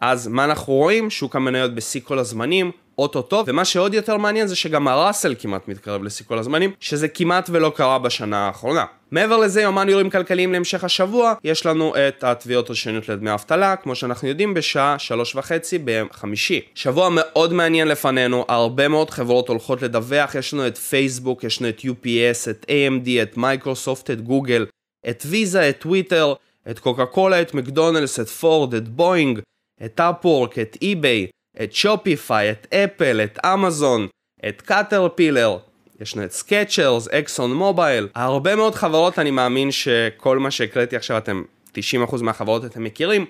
אז 0.00 0.28
מה 0.28 0.44
אנחנו 0.44 0.72
רואים? 0.72 1.10
שוק 1.10 1.36
המניות 1.36 1.74
בשיא 1.74 2.00
כל 2.00 2.18
הזמנים, 2.18 2.70
אוטוטו, 2.98 3.44
ומה 3.46 3.64
שעוד 3.64 3.94
יותר 3.94 4.16
מעניין 4.16 4.46
זה 4.46 4.56
שגם 4.56 4.88
הראסל 4.88 5.34
כמעט 5.38 5.68
מתקרב 5.68 6.02
לשיא 6.02 6.26
כל 6.26 6.38
הזמנים, 6.38 6.72
שזה 6.80 7.08
כמעט 7.08 7.50
ולא 7.52 7.72
קרה 7.76 7.98
בשנה 7.98 8.46
האחרונה. 8.46 8.84
מעבר 9.10 9.36
לזה, 9.36 9.62
יומן 9.62 9.88
אירועים 9.88 10.10
כלכליים 10.10 10.52
להמשך 10.52 10.84
השבוע, 10.84 11.34
יש 11.44 11.66
לנו 11.66 11.94
את 11.96 12.24
התביעות 12.24 12.70
ראשוניות 12.70 13.08
לדמי 13.08 13.34
אבטלה, 13.34 13.76
כמו 13.76 13.94
שאנחנו 13.94 14.28
יודעים, 14.28 14.54
בשעה 14.54 14.98
שלוש 14.98 15.34
וחצי 15.34 15.78
ביום 15.78 16.08
חמישי. 16.12 16.60
שבוע 16.74 17.08
מאוד 17.12 17.52
מעניין 17.52 17.88
לפנינו, 17.88 18.44
הרבה 18.48 18.88
מאוד 18.88 19.10
חברות 19.10 19.48
הולכות 19.48 19.82
לדווח, 19.82 20.34
יש 20.34 20.54
לנו 20.54 20.66
את 20.66 20.78
פייסבוק, 20.78 21.44
יש 21.44 21.60
לנו 21.62 21.68
את 21.68 21.80
UPS, 21.80 22.50
את 22.50 22.66
AMD, 22.68 23.08
את 23.22 23.36
מייקרוסופט, 23.36 24.10
את 24.10 24.20
גוגל, 24.20 24.66
את 25.08 25.22
ויזה, 25.26 25.68
את 25.68 25.78
טוויטר, 25.78 26.34
את 26.70 26.78
קוקה 26.78 27.06
קולה, 27.06 27.40
את 27.40 27.54
מקדונלדס, 27.54 28.20
את 28.20 28.28
פורד, 28.28 28.74
את 28.74 28.88
בואינג, 28.88 29.40
את 29.84 30.00
אפוורק, 30.00 30.58
את 30.58 30.76
אי-ביי, 30.82 31.26
את 31.62 31.72
שופיפיי, 31.72 32.50
את 32.50 32.66
אפל, 32.74 33.20
את 33.24 33.38
אמזון, 33.44 34.06
את 34.48 34.62
קאטרפילר, 34.62 35.58
יש 36.00 36.16
לנו 36.16 36.26
את 36.26 36.32
סקצ'רס, 36.32 37.08
אקסון 37.08 37.54
מובייל, 37.54 38.08
הרבה 38.14 38.56
מאוד 38.56 38.74
חברות, 38.74 39.18
אני 39.18 39.30
מאמין 39.30 39.70
שכל 39.70 40.38
מה 40.38 40.50
שהקראתי 40.50 40.96
עכשיו 40.96 41.18
אתם, 41.18 41.42
90% 41.74 42.22
מהחברות 42.22 42.64
אתם 42.64 42.84
מכירים, 42.84 43.26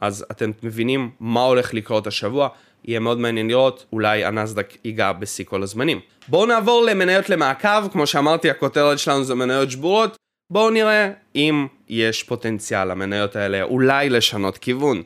אז 0.00 0.24
אתם 0.30 0.50
מבינים 0.62 1.10
מה 1.20 1.42
הולך 1.42 1.74
לקרות 1.74 2.06
השבוע, 2.06 2.48
יהיה 2.84 3.00
מאוד 3.00 3.18
מעניין 3.18 3.48
לראות, 3.48 3.86
אולי 3.92 4.24
הנאסדק 4.24 4.74
ייגע 4.84 5.12
בשיא 5.12 5.44
כל 5.44 5.62
הזמנים. 5.62 6.00
בואו 6.28 6.46
נעבור 6.46 6.82
למניות 6.82 7.30
למעקב, 7.30 7.88
כמו 7.92 8.06
שאמרתי 8.06 8.50
הכותרת 8.50 8.98
שלנו 8.98 9.24
זה 9.24 9.34
מניות 9.34 9.70
שבורות, 9.70 10.16
בואו 10.50 10.70
נראה 10.70 11.10
אם 11.34 11.66
יש 11.88 12.22
פוטנציאל 12.22 12.84
למניות 12.84 13.36
האלה 13.36 13.62
אולי 13.62 14.10
לשנות 14.10 14.58
כיוון. 14.58 15.02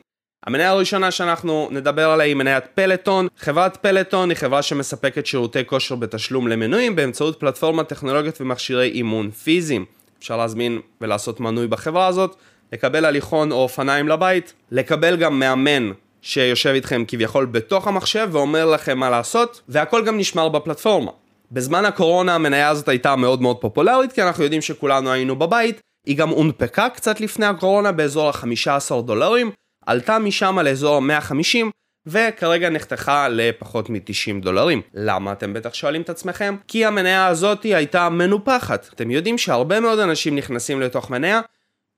המניה 0.47 0.69
הראשונה 0.69 1.11
שאנחנו 1.11 1.67
נדבר 1.71 2.09
עליה 2.09 2.25
היא 2.25 2.35
מניית 2.35 2.63
פלטון. 2.75 3.27
חברת 3.37 3.77
פלטון 3.77 4.29
היא 4.29 4.37
חברה 4.37 4.61
שמספקת 4.61 5.25
שירותי 5.25 5.65
כושר 5.65 5.95
בתשלום 5.95 6.47
למנויים 6.47 6.95
באמצעות 6.95 7.39
פלטפורמת 7.39 7.87
טכנולוגיות 7.87 8.41
ומכשירי 8.41 8.87
אימון 8.87 9.31
פיזיים. 9.31 9.85
אפשר 10.19 10.37
להזמין 10.37 10.79
ולעשות 11.01 11.39
מנוי 11.39 11.67
בחברה 11.67 12.07
הזאת, 12.07 12.35
לקבל 12.73 13.05
הליכון 13.05 13.51
או 13.51 13.57
אופניים 13.57 14.07
לבית, 14.07 14.53
לקבל 14.71 15.15
גם 15.15 15.39
מאמן 15.39 15.91
שיושב 16.21 16.69
איתכם 16.69 17.03
כביכול 17.07 17.45
בתוך 17.45 17.87
המחשב 17.87 18.29
ואומר 18.31 18.65
לכם 18.65 18.97
מה 18.97 19.09
לעשות, 19.09 19.61
והכל 19.69 20.05
גם 20.05 20.17
נשמר 20.17 20.49
בפלטפורמה. 20.49 21.11
בזמן 21.51 21.85
הקורונה 21.85 22.35
המניה 22.35 22.69
הזאת 22.69 22.89
הייתה 22.89 23.15
מאוד 23.15 23.41
מאוד 23.41 23.57
פופולרית, 23.57 24.11
כי 24.11 24.21
אנחנו 24.21 24.43
יודעים 24.43 24.61
שכולנו 24.61 25.11
היינו 25.11 25.35
בבית, 25.35 25.81
היא 26.05 26.17
גם 26.17 26.29
הונפקה 26.29 26.89
קצת 26.89 27.21
לפני 27.21 27.45
הקורונה 27.45 27.91
באזור 27.91 28.29
ה-15 28.29 29.01
דולרים, 29.01 29.51
עלתה 29.85 30.19
משם 30.19 30.59
לאזור 30.59 30.99
150 30.99 31.71
וכרגע 32.05 32.69
נחתכה 32.69 33.27
לפחות 33.29 33.89
מ-90 33.89 34.41
דולרים. 34.41 34.81
למה 34.93 35.31
אתם 35.31 35.53
בטח 35.53 35.73
שואלים 35.73 36.01
את 36.01 36.09
עצמכם? 36.09 36.55
כי 36.67 36.85
המניה 36.85 37.27
הזאת 37.27 37.63
הייתה 37.63 38.09
מנופחת. 38.09 38.89
אתם 38.95 39.11
יודעים 39.11 39.37
שהרבה 39.37 39.79
מאוד 39.79 39.99
אנשים 39.99 40.35
נכנסים 40.35 40.81
לתוך 40.81 41.09
מניה, 41.09 41.41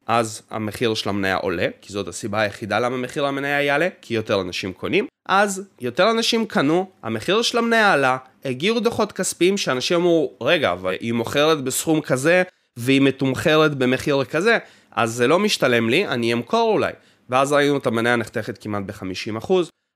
אז 0.07 0.41
המחיר 0.49 0.93
של 0.93 1.09
המניה 1.09 1.35
עולה, 1.35 1.67
כי 1.81 1.93
זאת 1.93 2.07
הסיבה 2.07 2.41
היחידה 2.41 2.79
למה 2.79 2.97
מחיר 2.97 3.25
המניה 3.25 3.61
יעלה, 3.61 3.87
כי 4.01 4.13
יותר 4.13 4.41
אנשים 4.41 4.73
קונים. 4.73 5.07
אז 5.29 5.63
יותר 5.81 6.11
אנשים 6.11 6.45
קנו, 6.45 6.89
המחיר 7.03 7.41
של 7.41 7.57
המניה 7.57 7.93
עלה, 7.93 8.17
הגיעו 8.45 8.79
דוחות 8.79 9.11
כספיים 9.11 9.57
שאנשים 9.57 9.97
אמרו, 9.97 10.33
רגע, 10.41 10.71
אבל 10.71 10.95
היא 10.99 11.13
מוכרת 11.13 11.63
בסכום 11.63 12.01
כזה, 12.01 12.43
והיא 12.77 13.01
מתומחרת 13.01 13.75
במחיר 13.75 14.23
כזה, 14.23 14.57
אז 14.91 15.13
זה 15.13 15.27
לא 15.27 15.39
משתלם 15.39 15.89
לי, 15.89 16.07
אני 16.07 16.33
אמכור 16.33 16.73
אולי. 16.73 16.91
ואז 17.29 17.53
ראינו 17.53 17.77
את 17.77 17.87
המניה 17.87 18.15
נחתכת 18.15 18.57
כמעט 18.57 18.83
ב-50%. 18.85 19.53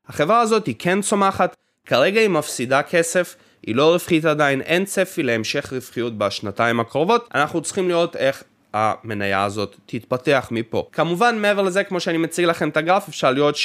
החברה 0.07 0.41
הזאת 0.41 0.65
היא 0.65 0.75
כן 0.79 1.01
צומחת, 1.01 1.55
כרגע 1.85 2.21
היא 2.21 2.29
מפסידה 2.29 2.83
כסף, 2.83 3.35
היא 3.65 3.75
לא 3.75 3.91
רווחית 3.91 4.25
עדיין, 4.25 4.61
אין 4.61 4.85
צפי 4.85 5.23
להמשך 5.23 5.73
רווחיות 5.73 6.17
בשנתיים 6.17 6.79
הקרובות, 6.79 7.29
אנחנו 7.35 7.61
צריכים 7.61 7.89
לראות 7.89 8.15
איך 8.15 8.43
המניה 8.73 9.43
הזאת 9.43 9.75
תתפתח 9.85 10.47
מפה. 10.51 10.89
כמובן 10.91 11.37
מעבר 11.41 11.61
לזה 11.61 11.83
כמו 11.83 11.99
שאני 11.99 12.17
מציג 12.17 12.45
לכם 12.45 12.69
את 12.69 12.77
הגרף 12.77 13.07
אפשר 13.07 13.31
לראות 13.31 13.55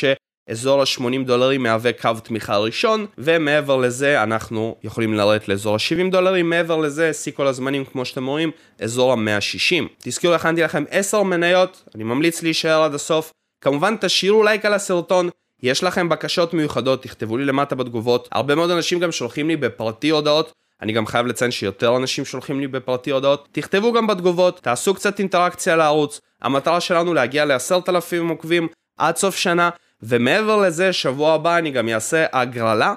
אזור 0.50 0.80
ה-80 0.80 1.26
דולרים 1.26 1.62
מהווה 1.62 1.92
קו 1.92 2.10
תמיכה 2.22 2.56
ראשון, 2.56 3.06
ומעבר 3.18 3.76
לזה 3.76 4.22
אנחנו 4.22 4.76
יכולים 4.82 5.14
לרדת 5.14 5.48
לאזור 5.48 5.74
ה-70 5.74 6.10
דולרים, 6.10 6.50
מעבר 6.50 6.76
לזה, 6.76 7.12
שיא 7.12 7.32
כל 7.32 7.46
הזמנים 7.46 7.84
כמו 7.84 8.04
שאתם 8.04 8.26
רואים, 8.26 8.50
אזור 8.80 9.12
ה-160. 9.12 9.84
תזכירו, 9.98 10.34
הכנתי 10.34 10.62
לכם 10.62 10.84
10 10.90 11.22
מניות, 11.22 11.88
אני 11.94 12.04
ממליץ 12.04 12.42
להישאר 12.42 12.82
עד 12.82 12.94
הסוף. 12.94 13.32
כמובן 13.60 13.96
תשאירו 14.00 14.42
לייק 14.42 14.64
על 14.64 14.74
הסרטון, 14.74 15.28
יש 15.62 15.84
לכם 15.84 16.08
בקשות 16.08 16.54
מיוחדות, 16.54 17.02
תכתבו 17.02 17.36
לי 17.36 17.44
למטה 17.44 17.74
בתגובות. 17.74 18.28
הרבה 18.32 18.54
מאוד 18.54 18.70
אנשים 18.70 19.00
גם 19.00 19.12
שולחים 19.12 19.48
לי 19.48 19.56
בפרטי 19.56 20.10
הודעות. 20.10 20.52
אני 20.82 20.92
גם 20.92 21.06
חייב 21.06 21.26
לציין 21.26 21.50
שיותר 21.50 21.96
אנשים 21.96 22.24
שולחים 22.24 22.60
לי 22.60 22.66
בפרטי 22.66 23.10
הודעות. 23.10 23.48
תכתבו 23.52 23.92
גם 23.92 24.06
בתגובות, 24.06 24.60
תעשו 24.62 24.94
קצת 24.94 25.18
אינטראקציה 25.18 25.76
לערוץ. 25.76 26.20
המטרה 26.42 26.80
שלנו 26.80 27.14
להגיע 27.14 27.44
לעשרת 27.44 27.88
אלפים 27.88 28.28
עוקבים 28.28 28.68
עד 28.98 29.16
סוף 29.16 29.36
שנה, 29.36 29.70
ומעבר 30.02 30.56
לזה, 30.56 30.92
שבוע 30.92 31.32
הבא 31.32 31.58
אני 31.58 31.70
גם 31.70 31.88
אעשה 31.88 32.26
הגרלה 32.32 32.94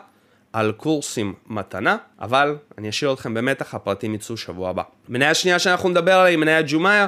על 0.53 0.71
קורסים 0.71 1.33
מתנה, 1.47 1.97
אבל 2.19 2.55
אני 2.77 2.89
אשאיר 2.89 3.13
אתכם 3.13 3.33
במתח, 3.33 3.75
הפרטים 3.75 4.13
יצאו 4.15 4.37
שבוע 4.37 4.69
הבא. 4.69 4.83
מניה 5.09 5.33
שנייה 5.33 5.59
שאנחנו 5.59 5.89
נדבר 5.89 6.13
עליה 6.13 6.25
היא 6.25 6.37
מניה 6.37 6.61
ג'ומאיה. 6.67 7.07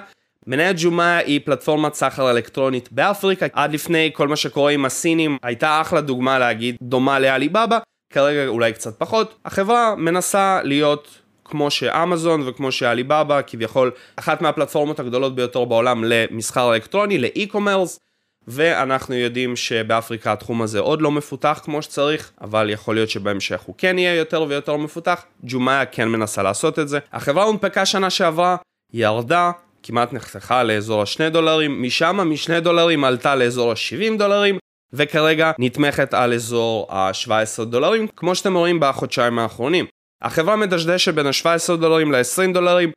מניית 0.49 0.77
ג'ומאיה 0.79 1.17
היא 1.17 1.39
פלטפורמת 1.45 1.93
סחר 1.93 2.31
אלקטרונית 2.31 2.91
באפריקה, 2.91 3.45
עד 3.53 3.73
לפני 3.73 4.11
כל 4.13 4.27
מה 4.27 4.35
שקורה 4.35 4.71
עם 4.71 4.85
הסינים 4.85 5.37
הייתה 5.43 5.81
אחלה 5.81 6.01
דוגמה 6.01 6.39
להגיד 6.39 6.75
דומה 6.81 7.19
לעליבאבא, 7.19 7.79
כרגע 8.13 8.47
אולי 8.47 8.73
קצת 8.73 8.99
פחות. 8.99 9.35
החברה 9.45 9.95
מנסה 9.95 10.59
להיות 10.63 11.07
כמו 11.45 11.71
שאמזון 11.71 12.47
וכמו 12.47 12.71
שעליבאבא, 12.71 13.41
כביכול 13.47 13.91
אחת 14.15 14.41
מהפלטפורמות 14.41 14.99
הגדולות 14.99 15.35
ביותר 15.35 15.65
בעולם 15.65 16.03
למסחר 16.03 16.73
אלקטרוני, 16.73 17.17
לאי-קומרס, 17.17 17.99
ואנחנו 18.47 19.15
יודעים 19.15 19.55
שבאפריקה 19.55 20.31
התחום 20.31 20.61
הזה 20.61 20.79
עוד 20.79 21.01
לא 21.01 21.11
מפותח 21.11 21.61
כמו 21.63 21.81
שצריך, 21.81 22.31
אבל 22.41 22.69
יכול 22.69 22.95
להיות 22.95 23.09
שבהמשך 23.09 23.61
הוא 23.61 23.75
כן 23.77 23.97
יהיה 23.97 24.15
יותר 24.15 24.45
ויותר 24.49 24.77
מפותח. 24.77 25.25
ג'ומאיה 25.43 25.85
כן 25.85 26.07
מנסה 26.07 26.43
לעשות 26.43 26.79
את 26.79 26.87
זה. 26.89 26.99
החברה 27.13 27.43
הונפקה 27.43 27.85
שנה 27.85 28.09
שעברה, 28.09 28.55
ירדה, 28.93 29.51
כמעט 29.83 30.13
נחתכה 30.13 30.63
לאזור 30.63 31.01
ה-2 31.01 31.29
דולרים, 31.29 31.83
משם 31.83 32.17
מ-2 32.29 32.59
דולרים 32.59 33.03
עלתה 33.03 33.35
לאזור 33.35 33.71
ה-70 33.71 34.17
דולרים, 34.17 34.57
וכרגע 34.93 35.51
נתמכת 35.59 36.13
על 36.13 36.33
אזור 36.33 36.87
ה-17 36.89 37.65
דולרים, 37.65 38.07
כמו 38.07 38.35
שאתם 38.35 38.55
רואים 38.55 38.79
בחודשיים 38.79 39.39
האחרונים. 39.39 39.85
החברה 40.21 40.55
מדשדשת 40.55 41.13
בין 41.13 41.25
ה-17 41.25 41.75
דולרים 41.75 42.11
ל-20 42.11 42.53
דולרים, 42.53 42.91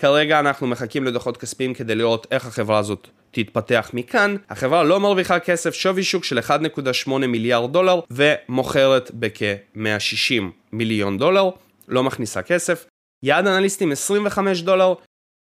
כרגע 0.00 0.40
אנחנו 0.40 0.66
מחכים 0.66 1.04
לדוחות 1.04 1.36
כספיים 1.36 1.74
כדי 1.74 1.94
לראות 1.94 2.26
איך 2.30 2.46
החברה 2.46 2.78
הזאת 2.78 3.08
תתפתח 3.30 3.90
מכאן. 3.92 4.36
החברה 4.50 4.84
לא 4.84 5.00
מרוויחה 5.00 5.38
כסף, 5.38 5.74
שווי 5.74 6.02
שוק 6.02 6.24
של 6.24 6.38
1.8 6.38 7.10
מיליארד 7.10 7.72
דולר, 7.72 8.00
ומוכרת 8.10 9.10
בכ-160 9.14 10.42
מיליון 10.72 11.18
דולר, 11.18 11.50
לא 11.88 12.02
מכניסה 12.02 12.42
כסף. 12.42 12.86
יעד 13.22 13.46
אנליסטים 13.46 13.92
25 13.92 14.62
דולר, 14.62 14.94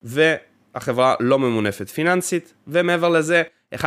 ו... 0.05 0.35
החברה 0.79 1.15
לא 1.21 1.39
ממונפת 1.39 1.89
פיננסית, 1.89 2.55
ומעבר 2.67 3.09
לזה, 3.09 3.43
11% 3.75 3.79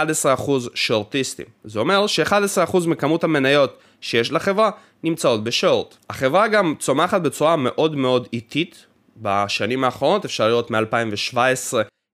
שורטיסטים. 0.73 1.45
זה 1.63 1.79
אומר 1.79 2.07
ש-11% 2.07 2.77
מכמות 2.87 3.23
המניות 3.23 3.77
שיש 4.01 4.31
לחברה 4.31 4.69
נמצאות 5.03 5.43
בשורט. 5.43 5.95
החברה 6.09 6.47
גם 6.47 6.75
צומחת 6.79 7.21
בצורה 7.21 7.55
מאוד 7.55 7.95
מאוד 7.95 8.27
איטית. 8.33 8.85
בשנים 9.17 9.83
האחרונות, 9.83 10.25
אפשר 10.25 10.47
לראות 10.47 10.71
מ-2017, 10.71 11.37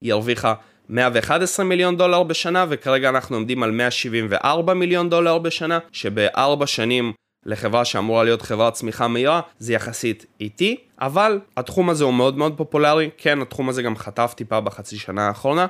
היא 0.03 0.13
הרוויחה 0.13 0.53
111 0.89 1.65
מיליון 1.65 1.97
דולר 1.97 2.23
בשנה, 2.23 2.65
וכרגע 2.69 3.09
אנחנו 3.09 3.35
עומדים 3.35 3.63
על 3.63 3.71
174 3.71 4.73
מיליון 4.73 5.09
דולר 5.09 5.37
בשנה, 5.37 5.79
שבארבע 5.91 6.67
שנים 6.67 7.13
לחברה 7.45 7.85
שאמורה 7.85 8.23
להיות 8.23 8.41
חברת 8.41 8.73
צמיחה 8.73 9.07
מהירה, 9.07 9.41
זה 9.59 9.73
יחסית 9.73 10.25
איטי, 10.41 10.77
אבל 11.01 11.39
התחום 11.57 11.89
הזה 11.89 12.03
הוא 12.03 12.13
מאוד 12.13 12.37
מאוד 12.37 12.57
פופולרי, 12.57 13.09
כן, 13.17 13.41
התחום 13.41 13.69
הזה 13.69 13.81
גם 13.81 13.95
חטף 13.95 14.33
טיפה 14.37 14.59
בחצי 14.59 14.97
שנה 14.97 15.27
האחרונה, 15.27 15.67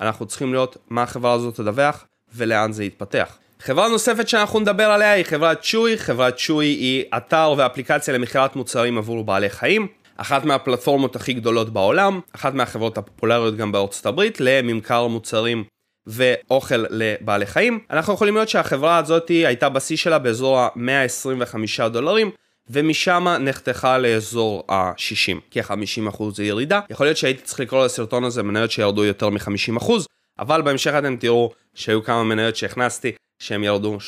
אנחנו 0.00 0.26
צריכים 0.26 0.52
לראות 0.52 0.76
מה 0.88 1.02
החברה 1.02 1.32
הזאת 1.32 1.54
תדווח 1.54 2.04
ולאן 2.34 2.72
זה 2.72 2.84
יתפתח. 2.84 3.38
חברה 3.60 3.88
נוספת 3.88 4.28
שאנחנו 4.28 4.60
נדבר 4.60 4.84
עליה 4.90 5.12
היא 5.12 5.24
חברת 5.24 5.62
צ'וי, 5.62 5.98
חברת 5.98 6.36
צ'וי 6.36 6.66
היא 6.66 7.04
אתר 7.16 7.54
ואפליקציה 7.56 8.14
למכירת 8.14 8.56
מוצרים 8.56 8.98
עבור 8.98 9.24
בעלי 9.24 9.50
חיים, 9.50 9.86
אחת 10.16 10.44
מהפלטפורמות 10.44 11.16
הכי 11.16 11.32
גדולות 11.32 11.70
בעולם, 11.72 12.20
אחת 12.32 12.54
מהחברות 12.54 12.98
הפופולריות 12.98 13.56
גם 13.56 13.72
בארצות 13.72 14.06
הברית 14.06 14.40
לממכר 14.40 15.06
מוצרים 15.06 15.64
ואוכל 16.06 16.84
לבעלי 16.90 17.46
חיים. 17.46 17.78
אנחנו 17.90 18.14
יכולים 18.14 18.34
לראות 18.34 18.48
שהחברה 18.48 18.96
הזאת 18.96 19.28
הייתה 19.28 19.68
בשיא 19.68 19.96
שלה 19.96 20.18
באזור 20.18 20.58
ה-125 20.58 21.88
דולרים. 21.88 22.30
ומשם 22.70 23.28
נחתכה 23.40 23.98
לאזור 23.98 24.64
ה-60, 24.68 25.38
כ-50% 25.50 26.22
ירידה. 26.42 26.80
יכול 26.90 27.06
להיות 27.06 27.16
שהייתי 27.16 27.42
צריך 27.42 27.60
לקרוא 27.60 27.84
לסרטון 27.84 28.24
הזה 28.24 28.42
מניות 28.42 28.70
שירדו 28.70 29.04
יותר 29.04 29.28
מ-50%, 29.28 29.90
אבל 30.38 30.62
בהמשך 30.62 30.94
אתם 30.98 31.16
תראו 31.16 31.52
שהיו 31.74 32.04
כמה 32.04 32.24
מניות 32.24 32.56
שהכנסתי 32.56 33.12
שהם 33.38 33.64
ירדו 33.64 33.98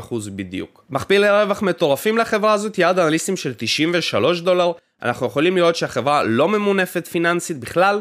30% 0.00 0.14
בדיוק. 0.34 0.84
מכפילי 0.90 1.30
רווח 1.30 1.62
מטורפים 1.62 2.18
לחברה 2.18 2.52
הזאת, 2.52 2.78
יעד 2.78 2.98
אנליסטים 2.98 3.36
של 3.36 3.54
93 3.56 4.40
דולר. 4.40 4.72
אנחנו 5.02 5.26
יכולים 5.26 5.56
לראות 5.56 5.76
שהחברה 5.76 6.22
לא 6.22 6.48
ממונפת 6.48 7.06
פיננסית 7.06 7.58
בכלל, 7.58 8.00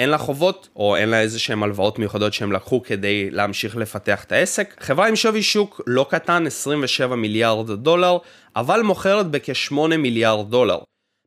אין 0.00 0.10
לה 0.10 0.18
חובות, 0.18 0.68
או 0.76 0.96
אין 0.96 1.08
לה 1.08 1.20
איזה 1.20 1.38
שהם 1.38 1.62
הלוואות 1.62 1.98
מיוחדות 1.98 2.32
שהם 2.32 2.52
לקחו 2.52 2.82
כדי 2.82 3.30
להמשיך 3.30 3.76
לפתח 3.76 4.24
את 4.24 4.32
העסק. 4.32 4.76
חברה 4.80 5.08
עם 5.08 5.16
שווי 5.16 5.42
שוק 5.42 5.80
לא 5.86 6.06
קטן, 6.10 6.46
27 6.46 7.16
מיליארד 7.16 7.70
דולר, 7.70 8.18
אבל 8.56 8.82
מוכרת 8.82 9.26
בכ-8 9.30 9.74
מיליארד 9.98 10.50
דולר. 10.50 10.78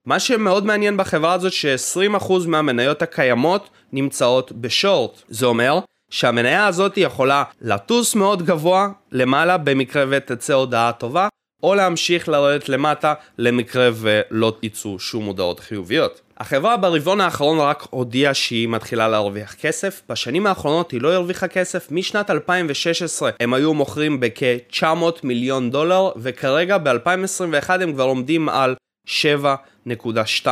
מה 0.06 0.20
שמאוד 0.20 0.65
מעניין 0.65 0.98
בחברה 0.98 1.34
הזאת 1.34 1.53
ש-20% 1.53 2.34
מהמניות 2.48 3.01
הקיימות 3.01 3.70
נמצאות 3.94 4.51
בשורט. 4.51 5.22
זה 5.27 5.46
אומר 5.46 5.80
שהמניה 6.10 6.68
הזאת 6.68 6.98
יכולה 6.98 7.44
לטוס 7.62 8.15
מאוד 8.15 8.44
גבוה 8.44 8.89
למעלה 9.12 9.58
במקרה 9.58 10.06
ותצא 10.10 10.53
הודעה 10.53 10.92
טובה, 10.92 11.27
או 11.63 11.75
להמשיך 11.75 12.30
לרדת 12.30 12.70
למטה 12.70 13.13
למקרה 13.38 13.89
ולא 13.94 14.53
יצאו 14.63 15.00
שום 15.00 15.25
הודעות 15.25 15.60
חיוביות. 15.60 16.22
החברה 16.38 16.78
ברבעון 16.78 17.22
האחרון 17.22 17.60
רק 17.60 17.88
הודיעה 17.90 18.34
שהיא 18.34 18.68
מתחילה 18.68 19.08
להרוויח 19.08 19.54
כסף, 19.54 20.02
בשנים 20.10 20.48
האחרונות 20.48 20.92
היא 20.92 21.02
לא 21.02 21.13
הרוויחה 21.13 21.48
כסף, 21.48 21.92
משנת 21.92 22.30
2016 22.30 23.32
הם 23.40 23.54
היו 23.54 23.74
מוכרים 23.74 24.20
בכ-900 24.20 24.86
מיליון 25.24 25.72
דולר, 25.72 26.12
וכרגע 26.16 26.78
ב-2021 26.78 27.70
הם 27.70 27.94
כבר 27.94 28.04
עומדים 28.04 28.50
על 28.50 28.75
7.2 29.08 30.48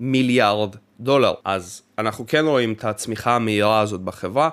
מיליארד 0.00 0.76
דולר. 1.00 1.34
אז 1.44 1.82
אנחנו 1.98 2.26
כן 2.26 2.44
רואים 2.46 2.72
את 2.72 2.84
הצמיחה 2.84 3.36
המהירה 3.36 3.80
הזאת 3.80 4.00
בחברה. 4.00 4.50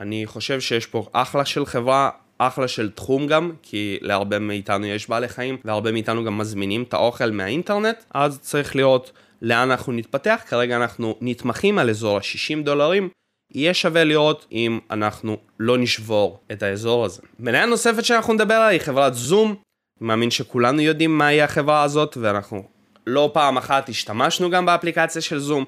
אני 0.00 0.26
חושב 0.26 0.60
שיש 0.60 0.86
פה 0.86 1.06
אחלה 1.12 1.44
של 1.44 1.66
חברה, 1.66 2.10
אחלה 2.38 2.68
של 2.68 2.90
תחום 2.90 3.26
גם, 3.26 3.52
כי 3.62 3.98
להרבה 4.00 4.38
מאיתנו 4.38 4.86
יש 4.86 5.08
בעלי 5.08 5.28
חיים, 5.28 5.56
והרבה 5.64 5.92
מאיתנו 5.92 6.24
גם 6.24 6.38
מזמינים 6.38 6.82
את 6.82 6.94
האוכל 6.94 7.30
מהאינטרנט, 7.30 8.04
אז 8.14 8.38
צריך 8.40 8.76
לראות 8.76 9.12
לאן 9.42 9.70
אנחנו 9.70 9.92
נתפתח, 9.92 10.42
כרגע 10.48 10.76
אנחנו 10.76 11.16
נתמכים 11.20 11.78
על 11.78 11.90
אזור 11.90 12.16
ה-60 12.16 12.64
דולרים, 12.64 13.08
יהיה 13.54 13.74
שווה 13.74 14.04
לראות 14.04 14.46
אם 14.52 14.78
אנחנו 14.90 15.36
לא 15.60 15.78
נשבור 15.78 16.40
את 16.52 16.62
האזור 16.62 17.04
הזה. 17.04 17.22
מניה 17.38 17.66
נוספת 17.66 18.04
שאנחנו 18.04 18.34
נדבר 18.34 18.54
עליה 18.54 18.66
היא 18.66 18.80
חברת 18.80 19.14
זום, 19.14 19.48
אני 19.48 20.06
מאמין 20.06 20.30
שכולנו 20.30 20.80
יודעים 20.80 21.18
מהי 21.18 21.42
החברה 21.42 21.82
הזאת, 21.82 22.16
ואנחנו 22.20 22.68
לא 23.06 23.30
פעם 23.34 23.56
אחת 23.56 23.88
השתמשנו 23.88 24.50
גם 24.50 24.66
באפליקציה 24.66 25.22
של 25.22 25.38
זום. 25.38 25.64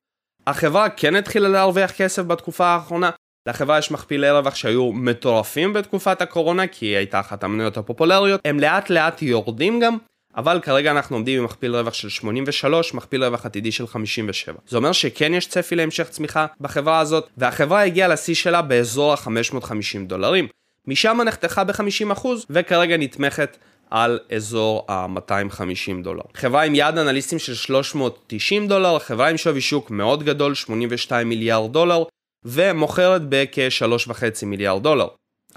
החברה 0.46 0.90
כן 0.90 1.16
התחילה 1.16 1.48
להרוויח 1.48 1.92
כסף 1.92 2.22
בתקופה 2.22 2.66
האחרונה, 2.66 3.10
לחברה 3.48 3.78
יש 3.78 3.90
מכפילי 3.90 4.30
רווח 4.30 4.54
שהיו 4.54 4.92
מטורפים 4.92 5.72
בתקופת 5.72 6.22
הקורונה, 6.22 6.66
כי 6.66 6.86
היא 6.86 6.96
הייתה 6.96 7.20
אחת 7.20 7.44
המניות 7.44 7.76
הפופולריות, 7.76 8.40
הם 8.44 8.60
לאט 8.60 8.90
לאט 8.90 9.22
יורדים 9.22 9.80
גם, 9.80 9.96
אבל 10.36 10.60
כרגע 10.62 10.90
אנחנו 10.90 11.16
עומדים 11.16 11.38
עם 11.38 11.44
מכפיל 11.44 11.76
רווח 11.76 11.94
של 11.94 12.08
83, 12.08 12.94
מכפיל 12.94 13.24
רווח 13.24 13.46
עתידי 13.46 13.72
של 13.72 13.86
57. 13.86 14.58
זה 14.68 14.76
אומר 14.76 14.92
שכן 14.92 15.34
יש 15.34 15.46
צפי 15.46 15.76
להמשך 15.76 16.08
צמיחה 16.08 16.46
בחברה 16.60 16.98
הזאת, 16.98 17.28
והחברה 17.36 17.82
הגיעה 17.82 18.08
לשיא 18.08 18.34
שלה 18.34 18.62
באזור 18.62 19.12
ה-550 19.12 20.06
דולרים. 20.06 20.48
משם 20.86 21.20
נחתכה 21.26 21.64
ב-50% 21.64 22.26
וכרגע 22.50 22.96
נתמכת 22.96 23.56
על 23.90 24.18
אזור 24.36 24.84
ה-250 24.88 26.02
דולר. 26.02 26.22
חברה 26.34 26.62
עם 26.62 26.74
יעד 26.74 26.98
אנליסטים 26.98 27.38
של 27.38 27.54
390 27.54 28.68
דולר, 28.68 28.98
חברה 28.98 29.28
עם 29.28 29.36
שווי 29.36 29.60
שוק 29.60 29.90
מאוד 29.90 30.22
גדול, 30.22 30.54
82 30.54 31.28
מיליארד 31.28 31.72
דולר, 31.72 32.02
ומוכרת 32.44 33.22
בכ-3.5 33.28 34.46
מיליארד 34.46 34.82
דולר. 34.82 35.08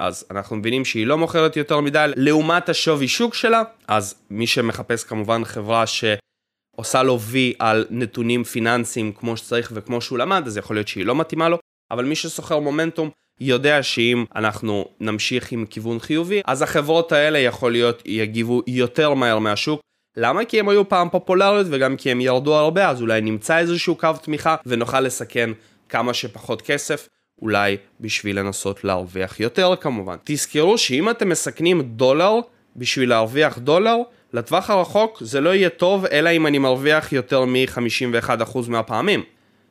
אז 0.02 0.26
אנחנו 0.32 0.56
מבינים 0.56 0.86
שהיא 0.86 1.08
לא 1.08 1.18
מוכרת 1.18 1.58
יותר 1.58 1.80
מדי 1.80 2.12
לעומת 2.16 2.70
השווי 2.70 3.08
שוק 3.08 3.34
שלה, 3.34 3.64
אז 3.88 4.16
מי 4.30 4.48
שמחפש 4.48 5.04
כמובן 5.04 5.46
חברה 5.46 5.84
שעושה 5.88 7.04
לו 7.04 7.20
וי 7.20 7.54
על 7.60 7.86
נתונים 7.90 8.44
פיננסיים 8.44 9.12
כמו 9.14 9.38
שצריך 9.38 9.72
וכמו 9.76 10.02
שהוא 10.02 10.18
למד, 10.18 10.44
אז 10.48 10.58
יכול 10.58 10.76
להיות 10.76 10.88
שהיא 10.88 11.06
לא 11.06 11.16
מתאימה 11.16 11.50
לו, 11.50 11.58
אבל 11.92 12.06
מי 12.06 12.16
שסוחר 12.16 12.60
מומנטום 12.60 13.10
יודע 13.40 13.84
שאם 13.84 14.26
אנחנו 14.36 14.86
נמשיך 15.00 15.52
עם 15.52 15.66
כיוון 15.66 16.00
חיובי, 16.00 16.42
אז 16.46 16.62
החברות 16.62 17.12
האלה 17.12 17.40
יכול 17.40 17.72
להיות 17.72 18.02
יגיבו 18.06 18.62
יותר 18.68 19.14
מהר 19.14 19.40
מהשוק. 19.40 19.82
למה? 20.18 20.46
כי 20.46 20.60
הם 20.60 20.70
היו 20.70 20.90
פעם 20.90 21.10
פופולריות 21.10 21.68
וגם 21.70 21.98
כי 21.98 22.12
הם 22.12 22.22
ירדו 22.22 22.56
הרבה, 22.56 22.90
אז 22.90 23.02
אולי 23.02 23.22
נמצא 23.22 23.58
איזשהו 23.58 23.96
קו 23.96 24.10
תמיכה 24.22 24.56
ונוכל 24.66 25.00
לסכן 25.02 25.50
כמה 25.90 26.14
שפחות 26.14 26.62
כסף. 26.62 27.08
אולי 27.42 27.78
בשביל 28.00 28.40
לנסות 28.40 28.84
להרוויח 28.84 29.40
יותר 29.40 29.76
כמובן. 29.76 30.16
תזכרו 30.24 30.78
שאם 30.78 31.10
אתם 31.10 31.30
מסכנים 31.30 31.82
דולר 31.82 32.40
בשביל 32.76 33.10
להרוויח 33.10 33.58
דולר, 33.58 33.98
לטווח 34.34 34.70
הרחוק 34.70 35.18
זה 35.22 35.42
לא 35.42 35.50
יהיה 35.56 35.70
טוב 35.70 36.06
אלא 36.06 36.30
אם 36.30 36.48
אני 36.48 36.58
מרוויח 36.58 37.14
יותר 37.14 37.46
מ-51% 37.46 38.58
מהפעמים. 38.68 39.24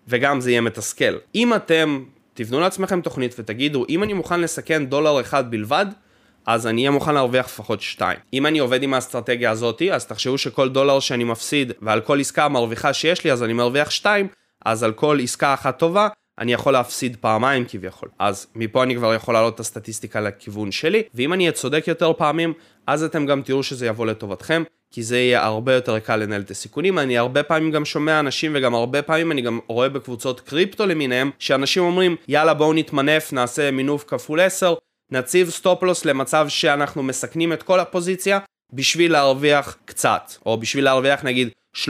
וגם 0.09 0.41
זה 0.41 0.51
יהיה 0.51 0.61
מתסכל. 0.61 1.19
אם 1.35 1.55
אתם 1.55 2.05
תבנו 2.35 2.61
לעצמכם 2.61 3.01
תוכנית 3.01 3.35
ותגידו 3.39 3.85
אם 3.89 4.03
אני 4.03 4.13
מוכן 4.13 4.41
לסכן 4.41 4.87
דולר 4.87 5.21
אחד 5.21 5.51
בלבד, 5.51 5.87
אז 6.47 6.67
אני 6.67 6.81
אהיה 6.81 6.91
מוכן 6.91 7.15
להרוויח 7.15 7.47
לפחות 7.47 7.83
2. 7.83 8.19
אם 8.33 8.47
אני 8.47 8.59
עובד 8.59 8.83
עם 8.83 8.95
האסטרטגיה 8.95 9.51
הזאתי, 9.51 9.93
אז 9.93 10.07
תחשבו 10.07 10.39
שכל 10.39 10.69
דולר 10.69 11.01
שאני 11.01 11.25
מפסיד 11.25 11.73
ועל 11.83 12.01
כל 12.01 12.21
עסקה 12.21 12.49
מרוויחה 12.49 12.93
שיש 12.93 13.25
לי 13.25 13.33
אז 13.33 13.43
אני 13.43 13.53
מרוויח 13.53 13.91
2, 13.91 14.29
אז 14.65 14.83
על 14.83 14.93
כל 14.93 15.19
עסקה 15.23 15.55
אחת 15.55 15.79
טובה 15.79 16.09
אני 16.39 16.53
יכול 16.53 16.73
להפסיד 16.73 17.17
פעמיים 17.21 17.65
כביכול. 17.69 18.09
אז 18.19 18.47
מפה 18.55 18.83
אני 18.83 18.97
כבר 18.97 19.15
יכול 19.15 19.35
להעלות 19.35 19.55
את 19.55 19.61
הסטטיסטיקה 19.61 20.21
לכיוון 20.21 20.73
שלי, 20.73 21.03
ואם 21.15 21.33
אני 21.33 21.45
אהיה 21.45 21.53
צודק 21.53 21.85
יותר 21.89 22.13
פעמים, 22.13 22.53
אז 22.87 23.05
אתם 23.05 23.27
גם 23.27 23.43
תראו 23.43 23.63
שזה 23.63 23.87
יבוא 23.87 24.07
לטובתכם, 24.07 24.63
כי 24.91 25.03
זה 25.03 25.19
יהיה 25.19 25.45
הרבה 25.45 25.75
יותר 25.75 25.99
קל 25.99 26.17
לנהל 26.17 26.41
את 26.41 26.51
הסיכונים. 26.51 26.99
אני 26.99 27.19
הרבה 27.19 27.43
פעמים 27.43 27.71
גם 27.71 27.85
שומע 27.85 28.21
אנשים, 28.21 28.53
וגם 28.55 28.75
הרבה 28.75 29.03
פעמים 29.03 29.33
אני 29.33 29.43
גם 29.43 29.59
רואה 29.67 29.89
בקבוצות 29.89 30.41
קריפטו 30.41 30.87
למיניהם, 30.87 31.31
שאנשים 31.39 31.83
אומרים, 31.83 32.17
יאללה 32.29 32.55
בואו 32.55 32.73
נתמנף, 32.73 33.33
נעשה 33.33 33.71
מינוף 33.71 34.05
כפול 34.07 34.41
10, 34.41 34.75
נציב 35.11 35.51
סטופ 35.51 35.82
לוס 35.82 36.05
למצב 36.05 36.47
שאנחנו 36.49 37.03
מסכנים 37.03 37.53
את 37.53 37.63
כל 37.63 37.81
הפוזיציה, 37.81 38.39
בשביל 38.73 39.13
להרוויח 39.13 39.77
קצת, 39.85 40.33
או 40.47 40.57
בשביל 40.57 40.85
להרוויח 40.85 41.25
נגיד 41.25 41.49
30% 41.77 41.85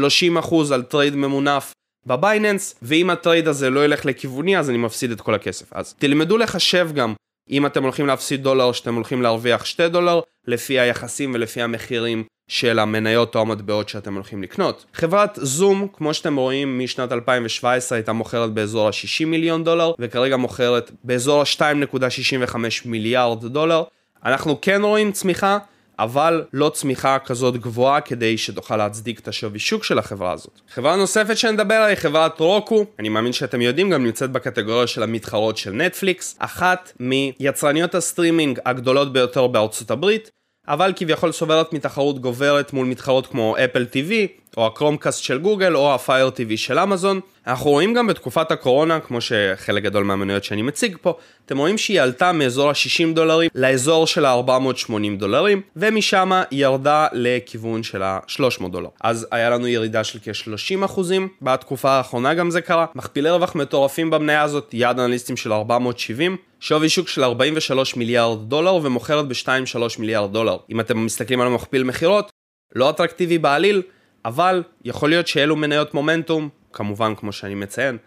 על 0.72 0.82
טרייד 0.82 1.14
ממונף 1.16 1.72
בבייננס, 2.06 2.74
ואם 2.82 3.10
הטרייד 3.10 3.48
הזה 3.48 3.70
לא 3.70 3.84
ילך 3.84 4.04
לכיווני 4.04 4.58
אז 4.58 4.70
אני 4.70 4.78
מפסיד 4.78 5.10
את 5.10 5.20
כל 5.20 5.34
הכסף. 5.34 5.72
אז 5.72 5.94
תלמדו 5.98 6.38
לחשב 6.38 6.90
גם 6.94 7.14
אם 7.50 7.66
אתם 7.66 7.82
הולכים 7.82 8.06
להפסיד 8.06 8.42
דולר 8.42 8.72
שאתם 8.72 8.94
הולכים 8.94 9.22
להרוויח 9.22 9.64
2 9.64 9.92
דולר, 9.92 10.20
לפי 10.46 10.80
היחסים 10.80 11.34
ולפי 11.34 11.62
המחירים 11.62 12.24
של 12.48 12.78
המניות 12.78 13.34
או 13.34 13.40
המטבעות 13.40 13.88
שאתם 13.88 14.14
הולכים 14.14 14.42
לקנות. 14.42 14.84
חברת 14.94 15.38
זום, 15.42 15.88
כמו 15.92 16.14
שאתם 16.14 16.36
רואים, 16.36 16.78
משנת 16.78 17.12
2017 17.12 17.98
הייתה 17.98 18.12
מוכרת 18.12 18.52
באזור 18.52 18.88
ה-60 18.88 19.26
מיליון 19.26 19.64
דולר, 19.64 19.92
וכרגע 19.98 20.36
מוכרת 20.36 20.90
באזור 21.04 21.40
ה-2.65 21.40 22.56
מיליארד 22.84 23.46
דולר. 23.46 23.82
אנחנו 24.24 24.60
כן 24.60 24.82
רואים 24.82 25.12
צמיחה, 25.12 25.58
אבל 26.00 26.44
לא 26.52 26.70
צמיחה 26.74 27.18
כזאת 27.18 27.56
גבוהה 27.56 28.00
כדי 28.00 28.38
שתוכל 28.38 28.76
להצדיק 28.76 29.20
את 29.20 29.28
השווי 29.28 29.58
שוק 29.58 29.84
של 29.84 29.98
החברה 29.98 30.32
הזאת. 30.32 30.60
חברה 30.68 30.96
נוספת 30.96 31.38
שנדבר 31.38 31.74
עליה 31.74 31.86
היא 31.86 31.96
חברת 31.96 32.40
רוקו, 32.40 32.84
אני 32.98 33.08
מאמין 33.08 33.32
שאתם 33.32 33.60
יודעים, 33.60 33.90
גם 33.90 34.04
נמצאת 34.04 34.30
בקטגוריה 34.30 34.86
של 34.86 35.02
המתחרות 35.02 35.56
של 35.56 35.70
נטפליקס, 35.70 36.36
אחת 36.38 36.92
מיצרניות 37.00 37.94
הסטרימינג 37.94 38.58
הגדולות 38.66 39.12
ביותר 39.12 39.46
בארצות 39.46 39.90
הברית, 39.90 40.30
אבל 40.70 40.92
כביכול 40.96 41.32
סובלת 41.32 41.72
מתחרות 41.72 42.18
גוברת 42.18 42.72
מול 42.72 42.86
מתחרות 42.86 43.26
כמו 43.26 43.56
אפל 43.64 43.86
TV, 43.92 44.12
או 44.56 44.66
הקרומקאסט 44.66 45.22
של 45.22 45.38
גוגל, 45.38 45.76
או 45.76 45.94
הפייר 45.94 46.28
TV 46.28 46.56
של 46.56 46.78
אמזון. 46.78 47.20
אנחנו 47.46 47.70
רואים 47.70 47.94
גם 47.94 48.06
בתקופת 48.06 48.50
הקורונה, 48.52 49.00
כמו 49.00 49.20
שחלק 49.20 49.82
גדול 49.82 50.04
מהמניות 50.04 50.44
שאני 50.44 50.62
מציג 50.62 50.96
פה, 51.02 51.14
אתם 51.46 51.58
רואים 51.58 51.78
שהיא 51.78 52.00
עלתה 52.00 52.32
מאזור 52.32 52.68
ה-60 52.70 53.14
דולרים 53.14 53.50
לאזור 53.54 54.06
של 54.06 54.24
ה-480 54.24 54.92
דולרים, 55.18 55.60
ומשם 55.76 56.32
היא 56.50 56.64
ירדה 56.64 57.06
לכיוון 57.12 57.82
של 57.82 58.02
ה-300 58.02 58.68
דולר. 58.68 58.88
אז 59.00 59.26
היה 59.30 59.50
לנו 59.50 59.66
ירידה 59.66 60.04
של 60.04 60.18
כ-30 60.18 60.84
אחוזים, 60.84 61.28
בתקופה 61.42 61.90
האחרונה 61.90 62.34
גם 62.34 62.50
זה 62.50 62.60
קרה. 62.60 62.86
מכפילי 62.94 63.30
רווח 63.30 63.54
מטורפים 63.54 64.10
במניה 64.10 64.42
הזאת, 64.42 64.74
יעד 64.74 65.00
אנליסטים 65.00 65.36
של 65.36 65.52
470. 65.52 66.36
שווי 66.60 66.88
שוק 66.88 67.08
של 67.08 67.24
43 67.24 67.96
מיליארד 67.96 68.48
דולר 68.48 68.74
ומוכרת 68.74 69.28
ב-2-3 69.28 69.78
מיליארד 69.98 70.32
דולר. 70.32 70.56
אם 70.70 70.80
אתם 70.80 71.04
מסתכלים 71.04 71.40
על 71.40 71.46
המכפיל 71.46 71.84
מכירות, 71.84 72.30
לא 72.74 72.90
אטרקטיבי 72.90 73.38
בעליל, 73.38 73.82
אבל 74.24 74.62
יכול 74.84 75.08
להיות 75.08 75.26
שאלו 75.26 75.56
מניות 75.56 75.94
מומנטום, 75.94 76.48
כמובן 76.72 77.14
כמו 77.14 77.32
שאני 77.32 77.54
מציין, 77.54 77.98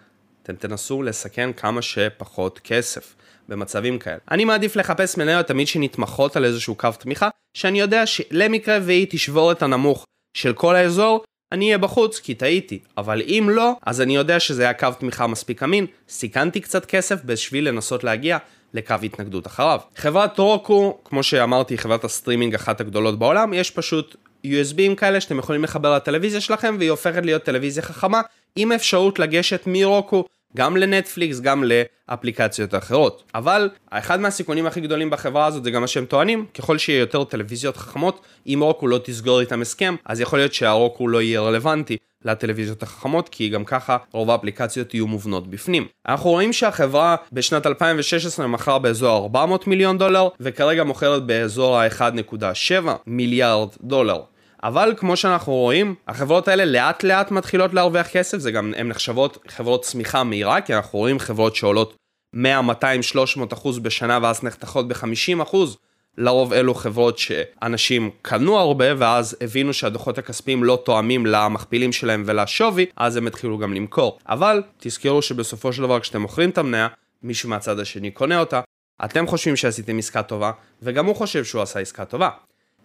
אתם 0.43 0.56
תנסו 0.56 1.04
לסכן 1.04 1.54
כמה 1.54 1.82
שפחות 1.82 2.60
כסף 2.63 3.15
במצבים 3.49 3.99
כאלה. 3.99 4.17
אני 4.32 4.45
מעדיף 4.45 4.75
לחפש 4.75 5.17
מניות 5.17 5.45
תמיד 5.45 5.67
שנתמכות 5.67 6.36
על 6.36 6.45
איזשהו 6.45 6.75
קו 6.75 6.89
תמיכה, 6.99 7.30
שאני 7.58 7.80
יודע 7.80 8.06
שלמקרה 8.06 8.78
והיא 8.82 9.08
תשבור 9.10 9.51
את 9.51 9.62
הנמוך 9.62 10.06
של 10.38 10.54
כל 10.54 10.75
האזור, 10.75 11.23
אני 11.54 11.66
אהיה 11.66 11.78
בחוץ 11.78 12.20
כי 12.20 12.34
טעיתי, 12.34 12.80
אבל 12.98 13.22
אם 13.22 13.50
לא, 13.52 13.74
אז 13.86 14.02
אני 14.02 14.16
יודע 14.16 14.39
שזה 14.39 14.63
היה 14.63 14.74
קו 14.74 14.88
תמיכה 15.00 15.28
מספיק 15.28 15.63
אמין, 15.63 15.86
סיכנתי 16.10 16.62
קצת 16.62 16.86
כסף 16.86 17.24
בשביל 17.26 17.68
לנסות 17.68 18.04
להגיע 18.04 18.38
לקו 18.74 18.96
התנגדות 19.04 19.48
אחריו. 19.48 19.80
חברת 19.96 20.39
רוקו, 20.39 20.98
כמו 21.06 21.24
שאמרתי, 21.24 21.78
חברת 21.78 22.04
הסטרימינג 22.04 22.56
אחת 22.56 22.82
הגדולות 22.82 23.20
בעולם, 23.20 23.54
יש 23.54 23.72
פשוט 23.72 24.16
USBים 24.46 24.96
כאלה 24.98 25.22
שאתם 25.22 25.39
יכולים 25.39 25.63
לחבר 25.63 25.96
לטלוויזיה 25.96 26.42
שלכם 26.42 26.76
והיא 26.80 26.92
הופכת 26.92 27.26
להיות 27.26 27.44
טלוויזיה 27.44 27.84
חכמה 27.84 28.22
עם 28.56 28.72
אפשרות 28.72 29.20
לגשת 29.20 29.62
מרוקו 29.66 30.26
גם 30.58 30.78
לנטפליקס, 30.78 31.39
גם 31.39 31.63
לאפליקציות 31.63 32.76
אחרות. 32.76 33.24
אבל 33.36 33.70
אחד 33.89 34.20
מהסיכונים 34.20 34.66
הכי 34.66 34.82
גדולים 34.82 35.10
בחברה 35.10 35.46
הזאת 35.46 35.63
זה 35.63 35.72
גם 35.72 35.82
מה 35.82 35.88
שהם 35.88 36.06
טוענים, 36.06 36.46
ככל 36.54 36.78
שיהיה 36.78 37.00
יותר 37.00 37.24
טלוויזיות 37.24 37.78
חכמות, 37.78 38.22
אם 38.48 38.60
רוקו 38.63 38.88
לא 38.88 39.00
תסגור 39.04 39.39
איתם 39.39 39.62
הסכם, 39.62 39.96
אז 40.06 40.22
יכול 40.22 40.39
להיות 40.39 40.54
שהרוקו 40.54 41.08
לא 41.08 41.22
יהיה 41.22 41.42
רלוונטי 41.42 41.98
לטלוויזיות 42.26 42.84
החכמות, 42.84 43.30
כי 43.30 43.50
גם 43.50 43.66
ככה 43.66 43.98
רוב 44.12 44.32
האפליקציות 44.32 44.94
יהיו 44.94 45.08
מובנות 45.08 45.48
בפנים. 45.48 45.88
אנחנו 46.08 46.30
רואים 46.30 46.54
שהחברה 46.54 47.16
בשנת 47.32 47.68
2016 47.68 48.48
מכרה 48.48 48.80
באזור 48.80 49.24
400 49.24 49.68
מיליון 49.68 49.98
דולר, 49.98 50.28
וכרגע 50.39 50.84
מוכרת 50.84 51.26
באזור 51.26 51.80
ה-1.7 51.80 52.89
מיליארד 53.08 53.70
דולר. 53.82 54.22
אבל 54.63 54.93
כמו 54.97 55.17
שאנחנו 55.17 55.54
רואים, 55.54 55.95
החברות 56.08 56.47
האלה 56.47 56.65
לאט 56.65 57.04
לאט 57.04 57.32
מתחילות 57.32 57.73
להרוויח 57.73 58.08
כסף, 58.08 58.38
זה 58.38 58.52
גם, 58.52 58.73
הן 58.78 58.88
נחשבות 58.88 59.38
חברות 59.47 59.84
צמיחה 59.84 60.23
מהירה, 60.23 60.62
כי 60.62 60.76
אנחנו 60.76 60.99
רואים 60.99 61.19
חברות 61.19 61.56
שעולות 61.56 61.95
100, 62.34 62.62
200, 62.62 63.04
300 63.04 63.54
אחוז 63.54 63.80
בשנה 63.80 64.19
ואז 64.21 64.43
נחתכות 64.43 64.88
ב-50 64.88 65.43
אחוז. 65.43 65.78
לרוב 66.17 66.54
אלו 66.54 66.73
חברות 66.73 67.17
שאנשים 67.17 68.10
קנו 68.21 68.60
הרבה 68.60 68.86
ואז 68.97 69.38
הבינו 69.41 69.73
שהדוחות 69.73 70.17
הכספיים 70.17 70.63
לא 70.63 70.82
תואמים 70.86 71.26
למכפילים 71.26 71.91
שלהם 71.91 72.23
ולשווי, 72.26 72.86
אז 72.97 73.17
הם 73.17 73.28
התחילו 73.28 73.58
גם 73.58 73.73
למכור. 73.73 74.19
אבל 74.28 74.63
תזכרו 74.78 75.21
שבסופו 75.21 75.73
של 75.73 75.82
דבר 75.82 75.99
כשאתם 75.99 76.21
מוכרים 76.21 76.49
את 76.49 76.58
המניה, 76.58 76.88
מישהו 77.23 77.49
מהצד 77.49 77.80
השני 77.80 78.12
קונה 78.12 78.39
אותה, 78.39 78.62
אתם 79.06 79.28
חושבים 79.28 79.56
שעשיתם 79.56 79.97
עסקה 79.97 80.23
טובה, 80.23 80.52
וגם 80.82 81.06
הוא 81.06 81.15
חושב 81.15 81.43
שהוא 81.43 81.62
עשה 81.62 81.80
עסקה 81.80 82.06
טובה. 82.06 82.30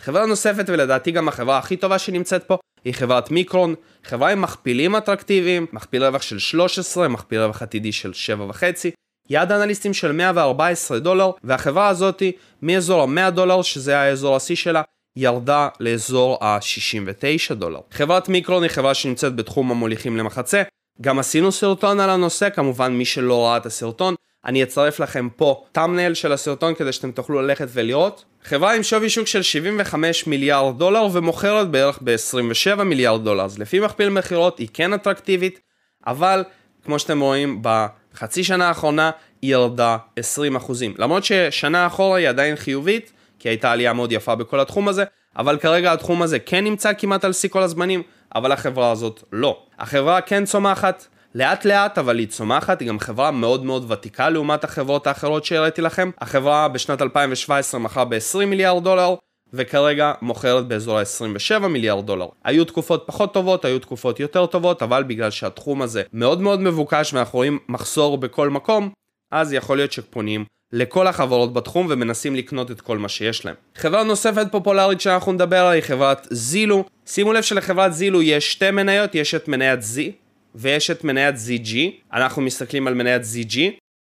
חברה 0.01 0.27
נוספת 0.27 0.65
ולדעתי 0.69 1.11
גם 1.11 1.29
החברה 1.29 1.59
הכי 1.59 1.77
טובה 1.77 1.99
שנמצאת 1.99 2.45
פה 2.45 2.57
היא 2.85 2.95
חברת 2.95 3.31
מיקרון, 3.31 3.75
חברה 4.05 4.33
עם 4.33 4.43
מכפילים 4.43 4.97
אטרקטיביים, 4.97 5.67
מכפיל 5.73 6.05
רווח 6.05 6.23
של 6.23 6.39
13, 6.39 7.09
מכפיל 7.09 7.41
רווח 7.43 7.63
עתידי 7.63 7.93
של 7.93 8.13
7.5, 8.51 8.63
יעד 9.31 9.53
אנליסטים 9.53 9.95
של 9.95 10.13
114 10.13 10.99
דולר, 10.99 11.31
והחברה 11.45 11.89
הזאתי 11.89 12.33
מאזור 12.63 13.03
ה-100 13.03 13.31
דולר, 13.31 13.63
שזה 13.63 13.99
האזור 13.99 14.37
השיא 14.37 14.57
שלה, 14.57 14.83
ירדה 15.17 15.69
לאזור 15.81 16.39
ה-69 16.45 17.55
דולר. 17.55 17.81
חברת 17.91 18.29
מיקרון 18.29 18.63
היא 18.63 18.71
חברה 18.71 18.95
שנמצאת 18.95 19.37
בתחום 19.37 19.71
המוליכים 19.71 20.17
למחצה, 20.17 20.63
גם 21.01 21.19
עשינו 21.19 21.53
סרטון 21.53 22.01
על 22.01 22.11
הנושא, 22.11 22.51
כמובן 22.51 22.93
מי 22.93 23.05
שלא 23.05 23.47
ראה 23.47 23.57
את 23.57 23.67
הסרטון, 23.67 24.15
אני 24.44 24.62
אצרף 24.62 25.01
לכם 25.01 25.29
פה 25.37 25.64
תאמנייל 25.72 26.14
של 26.14 26.33
הסרטון 26.33 26.74
כדי 26.74 26.92
שאתם 26.92 27.11
תוכלו 27.11 27.42
ללכת 27.42 27.66
ולראות. 27.72 28.24
חברה 28.44 28.74
עם 28.74 28.83
שווי 28.83 29.11
שוק 29.11 29.27
של 29.27 29.42
75 29.42 30.27
מיליארד 30.27 30.79
דולר 30.79 31.07
ומוכרת 31.12 31.70
בערך 31.70 31.98
ב-27 32.05 32.83
מיליארד 32.83 33.24
דולר, 33.24 33.44
אז 33.44 33.59
לפי 33.59 33.81
מכפיל 33.81 34.09
מכירות 34.09 34.59
היא 34.59 34.68
כן 34.72 34.92
אטרקטיבית, 34.92 35.61
אבל 36.07 36.44
כמו 36.85 36.98
שאתם 36.98 37.20
רואים 37.20 37.62
בחצי 37.62 38.44
שנה 38.44 38.68
האחרונה 38.68 39.11
היא 39.42 39.53
ירדה 39.53 39.96
20 40.16 40.57
אחוזים. 40.57 40.94
למרות 40.98 41.24
ששנה 41.24 41.87
אחורה 41.87 42.18
היא 42.18 42.29
עדיין 42.29 42.57
חיובית, 42.57 43.12
כי 43.38 43.48
הייתה 43.48 43.72
עלייה 43.72 43.92
מאוד 43.92 44.12
יפה 44.12 44.35
בכל 44.35 44.61
התחום 44.61 44.88
הזה, 44.88 45.05
אבל 45.37 45.59
כרגע 45.59 45.92
התחום 45.92 46.22
הזה 46.22 46.38
כן 46.38 46.64
נמצא 46.64 46.92
כמעט 46.98 47.24
על 47.24 47.33
שיא 47.33 47.48
כל 47.48 47.62
הזמנים, 47.62 48.03
אבל 48.35 48.53
החברה 48.53 48.90
הזאת 48.90 49.22
לא. 49.33 49.62
החברה 49.79 50.20
כן 50.20 50.44
צומחת, 50.44 51.07
לאט 51.35 51.64
לאט 51.64 51.99
אבל 51.99 52.19
היא 52.19 52.29
צומחת, 52.29 52.81
היא 52.81 52.88
גם 52.88 52.99
חברה 52.99 53.31
מאוד 53.31 53.64
מאוד 53.64 53.91
ותיקה 53.91 54.29
לעומת 54.29 54.64
החברות 54.64 55.07
האחרות 55.07 55.45
שהראיתי 55.45 55.83
לכם. 55.83 56.11
החברה 56.19 56.69
בשנת 56.69 57.03
2017 57.03 57.81
מכרה 57.81 58.05
ב-20 58.05 58.47
מיליארד 58.47 58.85
דולר, 58.85 59.14
וכרגע 59.53 60.12
מוכרת 60.23 60.67
באזור 60.69 60.99
ה-27 60.99 61.67
מיליארד 61.67 62.07
דולר. 62.07 62.27
היו 62.45 62.64
תקופות 62.64 63.05
פחות 63.07 63.35
טובות, 63.35 63.64
היו 63.64 63.79
תקופות 63.79 64.21
יותר 64.21 64.47
טובות, 64.47 64.83
אבל 64.83 65.03
בגלל 65.03 65.31
שהתחום 65.31 65.83
הזה 65.83 66.03
מאוד 66.12 66.41
מאוד 66.41 66.61
מבוקש 66.61 67.14
ואנחנו 67.14 67.37
רואים 67.37 67.59
מחסור 67.69 68.19
בכל 68.19 68.51
מקום, 68.51 68.91
אז 69.31 69.53
יכול 69.53 69.77
להיות 69.77 69.93
שפונים 69.93 70.45
לכל 70.73 71.07
החברות 71.07 71.53
בתחום 71.53 71.87
ומנסים 71.91 72.37
לקנות 72.37 72.71
את 72.71 72.81
כל 72.81 72.99
מה 72.99 73.09
שיש 73.09 73.45
להם. 73.45 73.55
חברה 73.75 74.03
נוספת 74.05 74.47
פופולרית 74.51 75.01
שאנחנו 75.01 75.33
נדבר 75.33 75.57
עליה 75.57 75.71
היא 75.71 75.83
חברת 75.83 76.27
זילו. 76.31 76.85
שימו 77.07 77.33
לב 77.33 77.43
שלחברת 77.43 77.95
זילו 77.95 78.23
יש 78.23 78.53
שתי 78.53 78.71
מניות, 78.71 79.14
יש 79.14 79.35
את 79.35 79.49
מניית 79.49 79.81
Z 79.81 80.28
ויש 80.61 80.90
את 80.90 81.05
מניית 81.05 81.35
ZG. 81.35 81.77
אנחנו 82.12 82.42
מסתכלים 82.42 82.87
על 82.87 82.94
מניית 82.94 83.23
ZG 83.23 83.59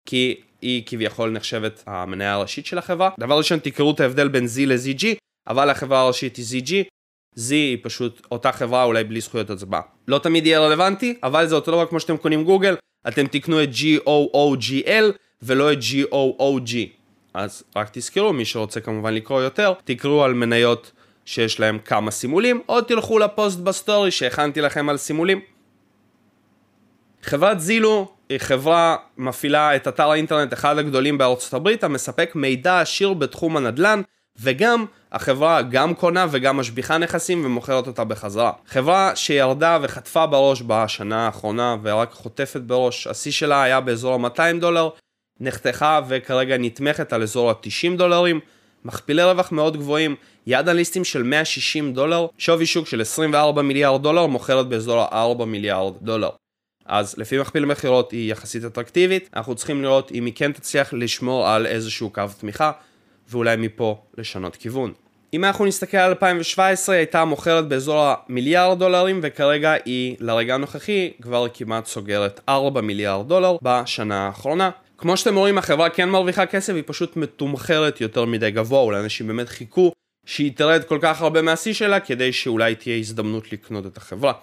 כי 0.08 0.36
היא 0.62 0.84
כביכול 0.86 1.30
נחשבת 1.30 1.84
המניה 1.88 2.34
הראשית 2.34 2.66
של 2.66 2.78
החברה. 2.78 3.10
דבר 3.20 3.38
ראשון 3.38 3.60
תקראו 3.60 3.92
את 3.92 4.00
ההבדל 4.00 4.28
בין 4.28 4.46
Z 4.46 4.60
ל-ZG, 4.66 5.06
אבל 5.48 5.70
החברה 5.70 6.02
הראשית 6.02 6.36
היא 6.36 6.46
ZG. 6.46 6.72
Z 7.40 7.52
היא 7.52 7.78
פשוט 7.82 8.28
אותה 8.32 8.52
חברה 8.52 8.84
אולי 8.84 9.04
בלי 9.04 9.22
זכויות 9.22 9.50
הצבעה. 9.50 9.82
לא 10.08 10.20
תמיד 10.20 10.46
יהיה 10.46 10.60
רלוונטי, 10.60 11.16
אבל 11.24 11.48
זה 11.48 11.56
אותו 11.56 11.72
דבר 11.72 11.86
כמו 11.86 12.00
שאתם 12.00 12.18
קונים 12.18 12.44
גוגל, 12.44 12.76
אתם 13.08 13.28
תקנו 13.28 13.64
את 13.64 13.70
G-O-O-G-L 13.70 15.04
ולא 15.42 15.74
את 15.74 15.78
G-O-O-G. 15.78 16.76
אז 17.34 17.64
רק 17.76 17.90
תזכרו, 17.92 18.34
מי 18.34 18.46
שרוצה 18.46 18.80
כמובן 18.80 19.14
לקרוא 19.14 19.42
יותר, 19.42 19.74
תקראו 19.84 20.24
על 20.24 20.34
מניות 20.34 20.92
שיש 21.26 21.60
להם 21.60 21.80
כמה 21.80 22.12
סימולים, 22.12 22.62
או 22.70 22.82
תלכו 22.82 23.20
לפוסט 23.20 23.60
בסטורי 23.60 24.12
שהכנתי 24.12 24.62
לכם 24.62 24.90
על 24.90 24.98
סימולים. 24.98 25.42
חברת 27.24 27.60
זילו 27.60 28.08
היא 28.30 28.38
חברה 28.38 28.96
מפעילה 29.18 29.76
את 29.76 29.88
אתר 29.88 30.10
האינטרנט 30.10 30.54
אחד 30.54 30.78
הגדולים 30.78 31.18
בארצות 31.18 31.54
הברית 31.54 31.84
המספק 31.84 32.32
מידע 32.36 32.82
עשיר 32.82 33.14
בתחום 33.14 33.58
הנדל"ן 33.58 34.02
וגם 34.40 34.86
החברה 35.12 35.62
גם 35.62 35.94
קונה 35.94 36.26
וגם 36.32 36.58
משביחה 36.58 36.98
נכסים 36.98 37.46
ומוכרת 37.46 37.88
אותה 37.88 38.04
בחזרה. 38.04 38.52
חברה 38.68 39.16
שירדה 39.16 39.78
וחטפה 39.82 40.26
בראש 40.26 40.64
בשנה 40.68 41.26
האחרונה 41.26 41.76
ורק 41.82 42.12
חוטפת 42.12 42.62
בראש, 42.62 43.08
השיא 43.08 43.32
שלה 43.32 43.64
היה 43.64 43.82
באזור 43.82 44.14
ה-200 44.14 44.60
דולר, 44.60 44.90
נחתכה 45.40 46.00
וכרגע 46.08 46.58
נתמכת 46.58 47.14
על 47.14 47.24
אזור 47.24 47.50
ה-90 47.50 47.98
דולרים, 47.98 48.40
מכפילי 48.86 49.24
רווח 49.24 49.52
מאוד 49.52 49.78
גבוהים, 49.78 50.16
יעד 50.48 50.70
הליסטים 50.70 51.04
של 51.04 51.24
160 51.24 51.94
דולר, 51.94 52.28
שווי 52.38 52.66
שוק 52.66 52.88
של 52.88 53.02
24 53.02 53.62
מיליארד 53.62 54.04
דולר, 54.04 54.26
מוכרת 54.26 54.68
באזור 54.68 55.02
ה-4 55.02 55.46
מיליארד 55.46 55.94
דולר. 56.02 56.30
אז 56.86 57.18
לפי 57.18 57.40
מכפיל 57.40 57.66
מכירות 57.66 58.12
היא 58.12 58.32
יחסית 58.32 58.66
אטרקטיבית, 58.66 59.30
אנחנו 59.36 59.56
צריכים 59.56 59.84
לראות 59.84 60.12
אם 60.12 60.26
היא 60.26 60.34
כן 60.36 60.52
תצליח 60.52 60.94
לשמור 60.94 61.48
על 61.48 61.66
איזשהו 61.66 62.10
קו 62.10 62.24
תמיכה, 62.40 62.72
ואולי 63.30 63.56
מפה 63.56 64.02
לשנות 64.18 64.56
כיוון. 64.56 64.94
אם 65.34 65.46
אנחנו 65.46 65.66
נסתכל 65.66 65.98
על 65.98 66.10
2017 66.10 66.96
היא 66.96 67.00
הייתה 67.00 67.26
מוכרת 67.26 67.68
באזור 67.68 68.04
המיליארד 68.06 68.80
דולרים 68.80 69.20
וכרגע 69.24 69.74
היא 69.86 70.16
לרגע 70.20 70.56
הנוכחי 70.56 71.12
כבר 71.22 71.46
כמעט 71.54 71.86
סוגרת 71.86 72.40
4 72.50 72.82
מיליארד 72.82 73.28
דולר 73.28 73.58
בשנה 73.62 74.28
האחרונה. 74.28 74.70
כמו 74.98 75.18
שאתם 75.18 75.36
רואים 75.36 75.58
החברה 75.58 75.90
כן 75.90 76.10
מרוויחה 76.10 76.46
כסף 76.46 76.74
היא 76.74 76.84
פשוט 76.86 77.16
מתומחרת 77.16 78.02
יותר 78.02 78.26
מדי 78.26 78.52
גבוה 78.52 78.82
אולי 78.82 79.00
אנשים 79.00 79.28
באמת 79.28 79.50
חיכו 79.50 79.92
שהיא 80.26 80.52
תרד 80.56 80.84
כל 80.84 81.00
כך 81.02 81.22
הרבה 81.22 81.42
מהשיא 81.42 81.74
שלה 81.74 82.00
כדי 82.00 82.34
שאולי 82.34 82.76
תהיה 82.76 82.98
הזדמנות 82.98 83.52
לקנות 83.52 83.86
את 83.86 83.98
החברה. 83.98 84.34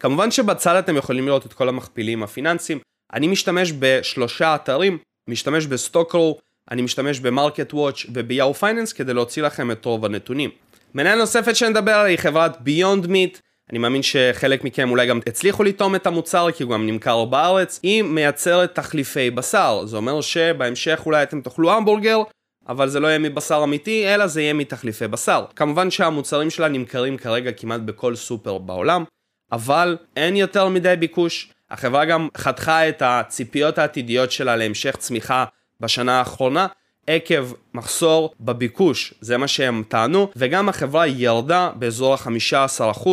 כמובן 0.00 0.30
שבצד 0.30 0.76
אתם 0.76 0.96
יכולים 0.96 1.26
לראות 1.26 1.46
את 1.46 1.52
כל 1.52 1.68
המכפילים 1.68 2.22
הפיננסיים 2.22 2.78
אני 3.14 3.26
משתמש 3.26 3.72
בשלושה 3.78 4.54
אתרים 4.54 4.98
משתמש 5.28 5.66
בסטוקרו 5.66 6.38
אני 6.70 6.82
משתמש 6.82 7.20
במרקט 7.20 7.74
וואץ' 7.74 8.06
וביאהו 8.14 8.54
פייננס 8.54 8.92
כדי 8.92 9.14
להוציא 9.14 9.42
לכם 9.42 9.70
את 9.70 9.84
רוב 9.84 10.04
הנתונים. 10.04 10.50
מניה 10.94 11.18
נוספת 11.18 11.56
שנדבר 11.56 11.92
עליה 11.92 12.10
היא 12.10 12.18
חברת 12.18 12.60
ביונד 12.60 13.06
מיט, 13.06 13.38
אני 13.70 13.78
מאמין 13.78 14.02
שחלק 14.02 14.64
מכם 14.64 14.90
אולי 14.90 15.06
גם 15.06 15.20
הצליחו 15.26 15.64
לטעום 15.64 15.94
את 15.94 16.06
המוצר 16.06 16.50
כי 16.50 16.62
הוא 16.62 16.72
גם 16.72 16.86
נמכר 16.86 17.24
בארץ, 17.24 17.80
היא 17.82 18.02
מייצרת 18.02 18.74
תחליפי 18.74 19.30
בשר, 19.30 19.82
זה 19.86 19.96
אומר 19.96 20.20
שבהמשך 20.20 21.02
אולי 21.06 21.22
אתם 21.22 21.40
תאכלו 21.40 21.72
המבורגר, 21.72 22.22
אבל 22.68 22.88
זה 22.88 23.00
לא 23.00 23.08
יהיה 23.08 23.18
מבשר 23.18 23.60
אמיתי, 23.64 24.14
אלא 24.14 24.26
זה 24.26 24.42
יהיה 24.42 24.52
מתחליפי 24.52 25.08
בשר. 25.08 25.44
כמובן 25.56 25.90
שהמוצרים 25.90 26.50
שלה 26.50 26.68
נמכרים 26.68 27.16
כרגע 27.16 27.52
כמעט 27.52 27.80
בכל 27.80 28.16
סופר 28.16 28.58
בעולם, 28.58 29.04
אבל 29.52 29.96
אין 30.16 30.36
יותר 30.36 30.68
מדי 30.68 30.94
ביקוש. 30.98 31.52
החברה 31.70 32.04
גם 32.04 32.28
חתכה 32.36 32.88
את 32.88 33.02
הציפיות 33.04 33.78
העתידיות 33.78 34.32
שלה 34.32 34.56
להמשך 34.56 34.96
צמיחה 34.96 35.44
בשנה 35.80 36.18
האחרונה 36.18 36.66
עקב 37.06 37.52
מחסור 37.74 38.34
בביקוש, 38.40 39.14
זה 39.20 39.36
מה 39.36 39.48
שהם 39.48 39.82
טענו, 39.88 40.30
וגם 40.36 40.68
החברה 40.68 41.06
ירדה 41.06 41.70
באזור 41.74 42.14
ה-15% 42.14 43.08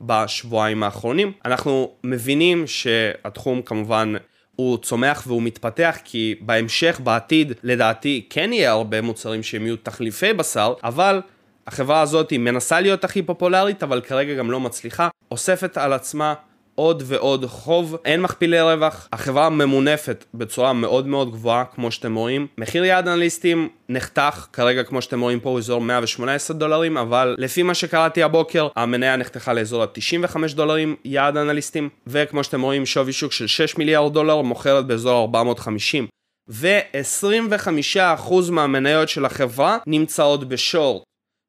בשבועיים 0.00 0.82
האחרונים. 0.82 1.32
אנחנו 1.44 1.92
מבינים 2.04 2.66
שהתחום 2.66 3.62
כמובן 3.62 4.14
הוא 4.56 4.78
צומח 4.78 5.24
והוא 5.26 5.42
מתפתח 5.42 5.98
כי 6.04 6.34
בהמשך, 6.40 7.00
בעתיד, 7.04 7.52
לדעתי 7.62 8.26
כן 8.30 8.52
יהיה 8.52 8.70
הרבה 8.70 9.00
מוצרים 9.02 9.42
שהם 9.42 9.62
יהיו 9.62 9.76
תחליפי 9.76 10.32
בשר, 10.32 10.74
אבל 10.84 11.20
החברה 11.66 12.00
הזאת 12.00 12.32
מנסה 12.32 12.80
להיות 12.80 13.04
הכי 13.04 13.22
פופולרית, 13.22 13.82
אבל 13.82 14.00
כרגע 14.00 14.34
גם 14.34 14.50
לא 14.50 14.60
מצליחה, 14.60 15.08
אוספת 15.30 15.78
על 15.78 15.92
עצמה 15.92 16.34
עוד 16.76 17.02
ועוד 17.06 17.44
חוב, 17.46 17.96
אין 18.04 18.22
מכפילי 18.22 18.60
רווח, 18.60 19.08
החברה 19.12 19.50
ממונפת 19.50 20.24
בצורה 20.34 20.72
מאוד 20.72 21.06
מאוד 21.06 21.30
גבוהה 21.30 21.64
כמו 21.64 21.90
שאתם 21.90 22.14
רואים. 22.14 22.46
מחיר 22.58 22.84
יעד 22.84 23.08
אנליסטים 23.08 23.68
נחתך, 23.88 24.46
כרגע 24.52 24.82
כמו 24.82 25.02
שאתם 25.02 25.20
רואים 25.20 25.40
פה 25.40 25.48
הוא 25.48 25.58
אזור 25.58 25.80
118 25.80 26.56
דולרים, 26.56 26.96
אבל 26.96 27.34
לפי 27.38 27.62
מה 27.62 27.74
שקראתי 27.74 28.22
הבוקר, 28.22 28.68
המניה 28.76 29.16
נחתכה 29.16 29.52
לאזור 29.52 29.82
ה-95 29.82 30.54
דולרים 30.54 30.96
יעד 31.04 31.36
אנליסטים, 31.36 31.88
וכמו 32.06 32.44
שאתם 32.44 32.62
רואים 32.62 32.86
שווי 32.86 33.12
שוק 33.12 33.32
של 33.32 33.46
6 33.46 33.78
מיליארד 33.78 34.12
דולר 34.12 34.42
מוכרת 34.42 34.86
באזור 34.86 35.20
450. 35.20 36.06
ו-25% 36.48 38.32
מהמניות 38.50 39.08
של 39.08 39.24
החברה 39.24 39.78
נמצאות 39.86 40.48
בשורט. 40.48 41.02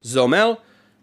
זה 0.08 0.20
אומר 0.20 0.54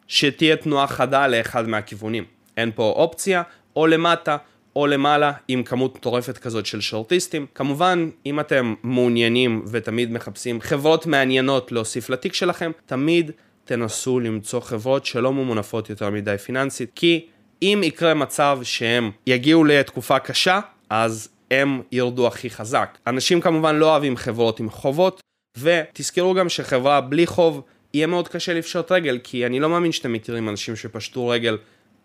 שתהיה 0.09 0.57
תנועה 0.57 0.87
חדה 0.87 1.27
לאחד 1.27 1.69
מהכיוונים. 1.69 2.25
אין 2.57 2.71
פה 2.75 2.83
אופציה, 2.83 3.43
או 3.77 3.87
למטה 3.87 4.37
או 4.77 4.87
למעלה 4.87 5.33
עם 5.49 5.63
כמות 5.63 5.97
מטורפת 5.97 6.39
כזאת 6.39 6.67
של 6.67 6.81
שורטיסטים. 6.81 7.47
כמובן, 7.55 8.11
אם 8.27 8.41
אתם 8.41 8.75
מעוניינים 8.83 9.65
ותמיד 9.71 10.13
מחפשים 10.13 10.61
חברות 10.61 11.07
מעניינות 11.07 11.73
להוסיף 11.73 12.11
לתיק 12.11 12.35
שלכם, 12.35 12.71
תמיד 12.87 13.31
תנסו 13.65 14.21
למצוא 14.21 14.61
חברות 14.61 15.07
שלא 15.07 15.33
ממונפות 15.33 15.91
יותר 15.91 16.11
מדי 16.11 16.39
פיננסית, 16.39 16.91
כי 16.95 17.27
אם 17.63 17.81
יקרה 17.85 18.15
מצב 18.15 18.59
שהם 18.63 19.11
יגיעו 19.27 19.65
לתקופה 19.65 20.19
קשה, 20.19 20.61
אז 20.91 21.29
הם 21.51 21.83
ירדו 21.93 22.27
הכי 22.27 22.51
חזק. 22.51 22.99
אנשים 23.07 23.41
כמובן 23.41 23.77
לא 23.77 23.91
אוהבים 23.91 24.17
חברות 24.17 24.61
עם 24.61 24.71
חובות, 24.71 25.21
ותזכרו 25.59 26.35
גם 26.35 26.49
שחברה 26.49 27.01
בלי 27.01 27.27
חוב 27.27 27.63
יהיה 27.95 28.07
מאוד 28.07 28.29
קשה 28.29 28.55
לפשוט 28.55 28.93
רגל, 28.93 29.19
כי 29.25 29.47
אני 29.47 29.61
לא 29.61 29.69
מאמין 29.69 29.93
שאתם 29.93 30.13
מכירים 30.13 30.49
אנשים 30.49 30.77
שפשטו 30.77 31.29
רגל 31.29 31.59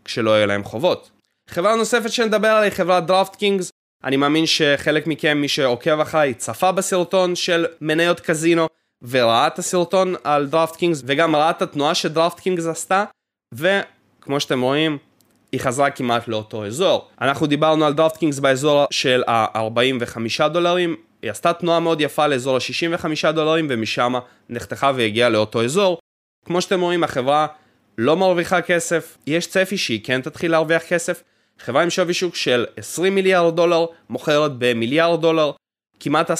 כשלא 0.06 0.32
יהיה 0.32 0.45
להם 0.45 0.63
חובות. 0.63 1.12
חברה 1.49 1.75
נוספת 1.75 2.12
שנדבר 2.12 2.47
עליה 2.47 2.62
היא 2.62 2.71
חברת 2.71 3.06
דראפט 3.06 3.36
קינגס. 3.36 3.71
אני 4.04 4.17
מאמין 4.17 4.45
שחלק 4.45 5.08
מכם, 5.08 5.38
מי 5.38 5.47
שעוקב 5.47 5.99
אחריי, 5.99 6.34
צפה 6.34 6.71
בסרטון 6.71 7.36
של 7.36 7.65
מניות 7.82 8.19
קזינו, 8.19 8.67
וראה 9.10 9.47
את 9.47 9.60
הסרטון 9.60 10.15
על 10.23 10.47
דראפט 10.47 10.75
קינגס, 10.75 11.02
וגם 11.06 11.36
ראה 11.36 11.49
את 11.49 11.62
התנועה 11.62 11.95
שדראפט 11.95 12.39
קינגס 12.39 12.65
עשתה, 12.65 13.04
וכמו 13.54 14.39
שאתם 14.39 14.62
רואים, 14.62 14.97
היא 15.52 15.62
חזרה 15.62 15.89
כמעט 15.89 16.28
לאותו 16.28 16.65
אזור. 16.65 17.08
אנחנו 17.21 17.47
דיברנו 17.47 17.86
על 17.86 17.93
דראפט 17.93 18.17
קינגס 18.17 18.39
באזור 18.39 18.86
של 18.91 19.23
ה-45 19.28 20.47
דולרים, 20.47 20.95
היא 21.21 21.32
עשתה 21.32 21.53
תנועה 21.53 21.79
מאוד 21.79 22.01
יפה 22.01 22.27
לאזור 22.27 22.55
ה-65 22.55 23.32
דולרים, 23.32 23.67
ומשם 23.69 24.13
נחתכה 24.49 24.91
והגיעה 24.95 25.29
לאותו 25.29 25.63
אזור. 25.63 25.99
כמו 26.45 26.62
שאתם 26.62 26.82
רואים, 26.82 27.03
החברה 27.03 27.47
לא 27.97 28.17
מרוויחה 28.17 28.62
כסף, 28.62 29.17
יש 29.27 29.47
צפי 29.47 29.77
שהיא 29.77 29.99
כן 30.03 30.21
תתחיל 30.21 30.51
להרוויח 30.51 30.84
כסף, 30.84 31.23
חברה 31.60 31.84
עם 31.84 31.89
שווי 31.89 32.13
שוק 32.13 32.36
של 32.36 32.65
20 32.77 33.15
מיליארד 33.15 33.55
דולר 33.55 33.86
מוכרת 34.10 34.51
במיליארד 34.58 35.21
דולר, 35.21 35.51
כמעט 35.99 36.32
10% 36.32 36.34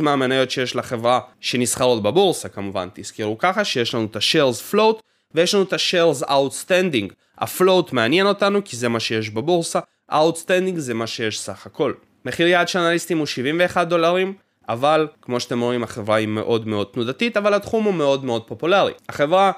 מהמניות 0.00 0.50
שיש 0.50 0.76
לחברה 0.76 1.20
שנסחרות 1.40 2.02
בבורסה 2.02 2.48
כמובן, 2.48 2.88
תזכרו 2.94 3.38
ככה 3.38 3.64
שיש 3.64 3.94
לנו 3.94 4.04
את 4.04 4.16
ה-shares 4.16 4.74
float 4.74 5.00
ויש 5.34 5.54
לנו 5.54 5.64
את 5.64 5.72
ה-shares 5.72 6.24
outstanding. 6.28 7.12
ה-float 7.38 7.88
מעניין 7.92 8.26
אותנו 8.26 8.64
כי 8.64 8.76
זה 8.76 8.88
מה 8.88 9.00
שיש 9.00 9.30
בבורסה, 9.30 9.80
ה-outstanding 10.10 10.76
זה 10.76 10.94
מה 10.94 11.06
שיש 11.06 11.40
סך 11.40 11.66
הכל. 11.66 11.92
מחיר 12.24 12.46
יעד 12.46 12.68
של 12.68 12.78
אנליסטים 12.78 13.18
הוא 13.18 13.26
71 13.26 13.86
דולרים, 13.88 14.34
אבל 14.68 15.08
כמו 15.22 15.40
שאתם 15.40 15.60
רואים 15.60 15.82
החברה 15.82 16.16
היא 16.16 16.28
מאוד 16.28 16.68
מאוד 16.68 16.86
תנודתית, 16.92 17.36
אבל 17.36 17.54
התחום 17.54 17.84
הוא 17.84 17.94
מאוד 17.94 18.24
מאוד 18.24 18.46
פופולרי. 18.46 18.92
החברה 19.08 19.52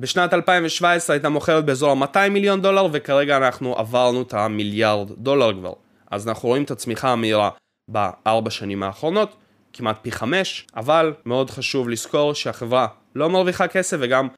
בשנת 0.00 0.34
2017 0.34 1.14
הייתה 1.14 1.28
מוכרת 1.28 1.64
באזור 1.64 1.90
ה-200 1.90 2.28
מיליון 2.30 2.62
דולר 2.62 2.86
וכרגע 2.92 3.36
אנחנו 3.36 3.76
עברנו 3.78 4.22
את 4.22 4.34
המיליארד 4.34 5.10
דולר 5.12 5.52
כבר. 5.52 5.72
אז 6.10 6.28
אנחנו 6.28 6.48
רואים 6.48 6.64
את 6.64 6.70
הצמיחה 6.70 7.08
המהירה 7.08 7.50
בארבע 7.90 8.50
שנים 8.50 8.82
האחרונות, 8.82 9.36
כמעט 9.72 9.98
פי 10.02 10.12
חמש, 10.12 10.66
אבל 10.76 11.14
מאוד 11.26 11.50
חשוב 11.50 11.88
לזכור 11.88 12.34
שהחברה 12.34 12.86
לא 13.14 13.30
מרוויחה 13.30 13.68
כסף 13.68 13.96
וגם 14.00 14.28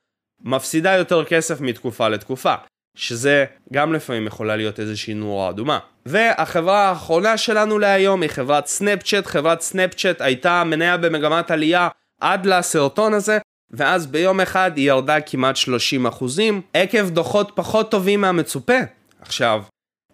מפסידה 0.44 0.92
יותר 0.92 1.24
כסף 1.24 1.60
מתקופה 1.60 2.08
לתקופה. 2.08 2.54
שזה 2.96 3.44
גם 3.72 3.92
לפעמים 3.92 4.26
יכולה 4.26 4.56
להיות 4.56 4.80
איזושהי 4.80 5.14
נורה 5.14 5.50
אדומה. 5.50 5.78
והחברה 6.06 6.88
האחרונה 6.88 7.36
שלנו 7.36 7.78
להיום 7.78 8.22
היא 8.22 8.30
חברת 8.30 8.66
סנאפצ'אט, 8.66 9.26
חברת 9.26 9.60
סנאפצ'אט 9.60 10.20
הייתה 10.20 10.64
מניה 10.64 10.96
במגמת 10.96 11.50
עלייה 11.50 11.88
עד 12.20 12.46
לסרטון 12.46 13.14
הזה, 13.14 13.38
ואז 13.70 14.06
ביום 14.06 14.40
אחד 14.40 14.70
היא 14.76 14.88
ירדה 14.88 15.20
כמעט 15.20 15.56
30 15.56 16.06
אחוזים, 16.06 16.60
עקב 16.74 17.08
דוחות 17.08 17.52
פחות 17.54 17.90
טובים 17.90 18.20
מהמצופה. 18.20 18.78
עכשיו, 19.20 19.62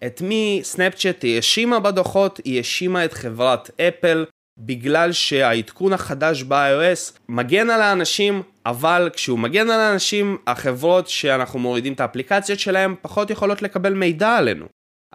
את 0.05 0.21
מי 0.21 0.59
סנאפצ'אט 0.63 1.23
היא 1.23 1.35
האשימה 1.35 1.79
בדוחות? 1.79 2.39
היא 2.45 2.57
האשימה 2.57 3.05
את 3.05 3.13
חברת 3.13 3.71
אפל, 3.81 4.25
בגלל 4.57 5.11
שהעדכון 5.11 5.93
החדש 5.93 6.43
ב-iOS 6.43 7.19
מגן 7.29 7.69
על 7.69 7.81
האנשים, 7.81 8.41
אבל 8.65 9.09
כשהוא 9.13 9.39
מגן 9.39 9.69
על 9.69 9.79
האנשים, 9.79 10.37
החברות 10.47 11.07
שאנחנו 11.07 11.59
מורידים 11.59 11.93
את 11.93 11.99
האפליקציות 11.99 12.59
שלהם 12.59 12.95
פחות 13.01 13.29
יכולות 13.29 13.61
לקבל 13.61 13.93
מידע 13.93 14.37
עלינו. 14.37 14.65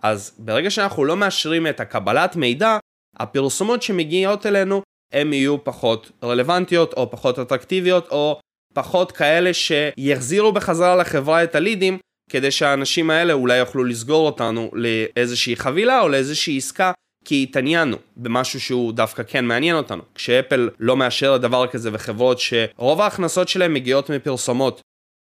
אז 0.03 0.33
ברגע 0.39 0.71
שאנחנו 0.71 1.05
לא 1.05 1.17
מאשרים 1.17 1.67
את 1.67 1.81
הקבלת 1.81 2.37
מידע, 2.37 2.79
הפרסומות 3.19 3.83
שמגיעות 3.83 4.47
אלינו 4.47 4.83
הן 5.13 5.33
יהיו 5.33 5.65
פחות 5.65 6.11
רלוונטיות 6.23 6.93
או 6.93 7.11
פחות 7.11 7.39
אטרקטיביות 7.39 8.09
או 8.09 8.41
פחות 8.75 9.13
כאלה 9.13 9.51
שיחזירו 9.55 10.53
בחזרה 10.53 10.97
לחברה 10.97 11.45
את 11.45 11.55
הלידים 11.55 11.99
כדי 12.31 12.51
שהאנשים 12.51 13.11
האלה 13.11 13.33
אולי 13.33 13.57
יוכלו 13.57 13.85
לסגור 13.85 14.27
אותנו 14.27 14.71
לאיזושהי 14.73 15.57
חבילה 15.57 16.01
או 16.01 16.09
לאיזושהי 16.09 16.57
עסקה 16.57 16.93
כי 17.25 17.43
התעניינו 17.43 17.97
במשהו 18.17 18.61
שהוא 18.61 18.93
דווקא 18.93 19.23
כן 19.23 19.45
מעניין 19.45 19.77
אותנו. 19.77 20.03
כשאפל 20.15 20.71
לא 20.79 20.97
מאשרת 20.97 21.41
דבר 21.41 21.67
כזה 21.67 21.91
וחברות 21.93 22.39
שרוב 22.39 23.01
ההכנסות 23.01 23.49
שלהם 23.49 23.75
מגיעות 23.75 24.11
מפרסומות 24.11 24.81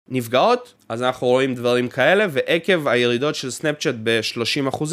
נפגעות, 0.10 0.74
אז 0.90 1.04
אנחנו 1.04 1.28
רואים 1.28 1.56
דברים 1.56 1.88
כאלה, 1.88 2.26
ועקב 2.32 2.88
הירידות 2.88 3.36
של 3.36 3.52
סנאפצ'אט 3.52 3.96
ב-30%, 4.04 4.84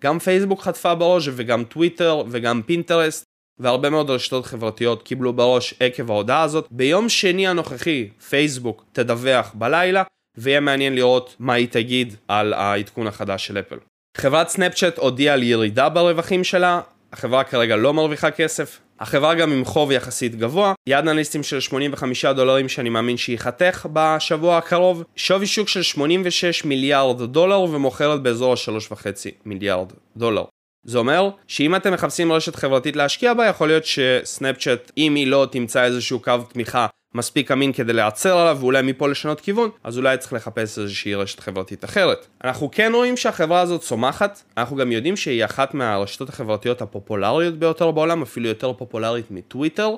גם 0.00 0.18
פייסבוק 0.18 0.62
חטפה 0.62 0.94
בראש 0.94 1.28
וגם 1.32 1.64
טוויטר 1.64 2.22
וגם 2.30 2.62
פינטרסט 2.66 3.24
והרבה 3.58 3.90
מאוד 3.90 4.10
רשתות 4.10 4.46
חברתיות 4.46 5.02
קיבלו 5.02 5.32
בראש 5.32 5.74
עקב 5.80 6.10
ההודעה 6.10 6.42
הזאת. 6.42 6.66
ביום 6.70 7.08
שני 7.08 7.48
הנוכחי 7.48 8.08
פייסבוק 8.28 8.84
תדווח 8.92 9.52
בלילה 9.54 10.02
ויהיה 10.38 10.60
מעניין 10.60 10.94
לראות 10.94 11.36
מה 11.38 11.52
היא 11.52 11.68
תגיד 11.68 12.14
על 12.28 12.52
העדכון 12.52 13.06
החדש 13.06 13.46
של 13.46 13.58
אפל. 13.58 13.76
חברת 14.16 14.48
סנאפצ'אט 14.48 14.98
הודיעה 14.98 15.34
על 15.34 15.42
ירידה 15.42 15.88
ברווחים 15.88 16.44
שלה, 16.44 16.80
החברה 17.12 17.44
כרגע 17.44 17.76
לא 17.76 17.94
מרוויחה 17.94 18.30
כסף, 18.30 18.78
החברה 19.00 19.34
גם 19.34 19.52
עם 19.52 19.64
חוב 19.64 19.92
יחסית 19.92 20.34
גבוה, 20.34 20.74
יעד 20.86 21.08
אנליסטים 21.08 21.42
של 21.42 21.60
85 21.60 22.24
דולרים 22.24 22.68
שאני 22.68 22.88
מאמין 22.88 23.16
שייחתך 23.16 23.86
בשבוע 23.92 24.58
הקרוב, 24.58 25.04
שווי 25.16 25.46
שוק 25.46 25.68
של 25.68 25.82
86 25.82 26.64
מיליארד 26.64 27.22
דולר 27.22 27.60
ומוכרת 27.60 28.22
באזור 28.22 28.52
ה-3.5 28.52 29.06
מיליארד 29.44 29.92
דולר. 30.16 30.44
זה 30.84 30.98
אומר 30.98 31.30
שאם 31.46 31.76
אתם 31.76 31.92
מחפשים 31.92 32.32
רשת 32.32 32.56
חברתית 32.56 32.96
להשקיע 32.96 33.34
בה, 33.34 33.46
יכול 33.46 33.68
להיות 33.68 33.84
שסנאפצ'אט, 33.84 34.92
אם 34.98 35.14
היא 35.14 35.26
לא 35.26 35.46
תמצא 35.50 35.84
איזשהו 35.84 36.20
קו 36.20 36.32
תמיכה 36.52 36.86
מספיק 37.14 37.50
אמין 37.50 37.72
כדי 37.72 37.92
להיעצר 37.92 38.38
עליו 38.38 38.56
ואולי 38.60 38.82
מפה 38.82 39.08
לשנות 39.08 39.40
כיוון, 39.40 39.70
אז 39.84 39.98
אולי 39.98 40.18
צריך 40.18 40.32
לחפש 40.32 40.78
איזושהי 40.78 41.14
רשת 41.14 41.40
חברתית 41.40 41.84
אחרת. 41.84 42.26
אנחנו 42.44 42.70
כן 42.72 42.92
רואים 42.94 43.16
שהחברה 43.16 43.60
הזאת 43.60 43.80
צומחת, 43.80 44.42
אנחנו 44.56 44.76
גם 44.76 44.92
יודעים 44.92 45.16
שהיא 45.16 45.44
אחת 45.44 45.74
מהרשתות 45.74 46.28
החברתיות 46.28 46.82
הפופולריות 46.82 47.58
ביותר 47.58 47.90
בעולם, 47.90 48.22
אפילו 48.22 48.48
יותר 48.48 48.72
פופולרית 48.72 49.30
מטוויטר, 49.30 49.94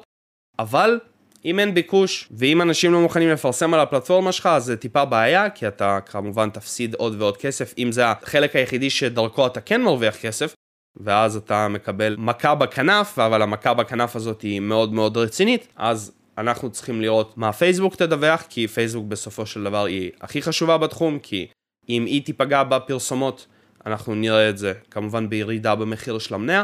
אבל 0.59 0.98
אם 1.44 1.59
אין 1.59 1.74
ביקוש, 1.74 2.29
ואם 2.31 2.62
אנשים 2.62 2.92
לא 2.92 3.00
מוכנים 3.00 3.31
לפרסם 3.31 3.74
על 3.74 3.81
הפלטפורמה 3.81 4.33
שלך, 4.33 4.46
אז 4.46 4.64
זה 4.64 4.77
טיפה 4.77 5.05
בעיה, 5.05 5.50
כי 5.50 5.68
אתה 5.68 5.98
כמובן 6.07 6.50
תפסיד 6.50 6.94
עוד 6.94 7.14
ועוד 7.18 7.37
כסף, 7.37 7.74
אם 7.79 7.92
זה 7.92 8.11
החלק 8.11 8.57
היחידי 8.57 8.90
שדרכו 8.90 9.46
אתה 9.46 9.61
כן 9.61 9.83
מרוויח 9.83 10.16
כסף, 10.16 10.55
ואז 10.96 11.37
אתה 11.37 11.68
מקבל 11.68 12.16
מכה 12.18 12.55
בכנף, 12.55 13.18
אבל 13.18 13.42
המכה 13.42 13.74
בכנף 13.74 14.16
הזאת 14.16 14.42
היא 14.42 14.61
מאוד 14.61 14.92
מאוד 14.92 15.16
רצינית, 15.16 15.68
אז 15.77 16.12
אנחנו 16.38 16.70
צריכים 16.70 17.01
לראות 17.01 17.38
מה 17.38 17.53
פייסבוק 17.53 17.97
תדווח, 17.97 18.44
כי 18.49 18.68
פייסבוק 18.68 19.07
בסופו 19.07 19.47
של 19.47 19.64
דבר 19.64 19.85
היא 19.85 20.11
הכי 20.20 20.42
חשובה 20.42 20.79
בתחום, 20.79 21.18
כי 21.18 21.47
אם 21.88 22.05
היא 22.05 22.25
תיפגע 22.25 22.62
בפרסומות, 22.62 23.47
אנחנו 23.87 24.14
נראה 24.14 24.49
את 24.49 24.59
זה 24.59 24.73
כמובן 24.90 25.29
בירידה 25.29 25.75
במחיר 25.75 26.18
של 26.18 26.35
המניה, 26.35 26.62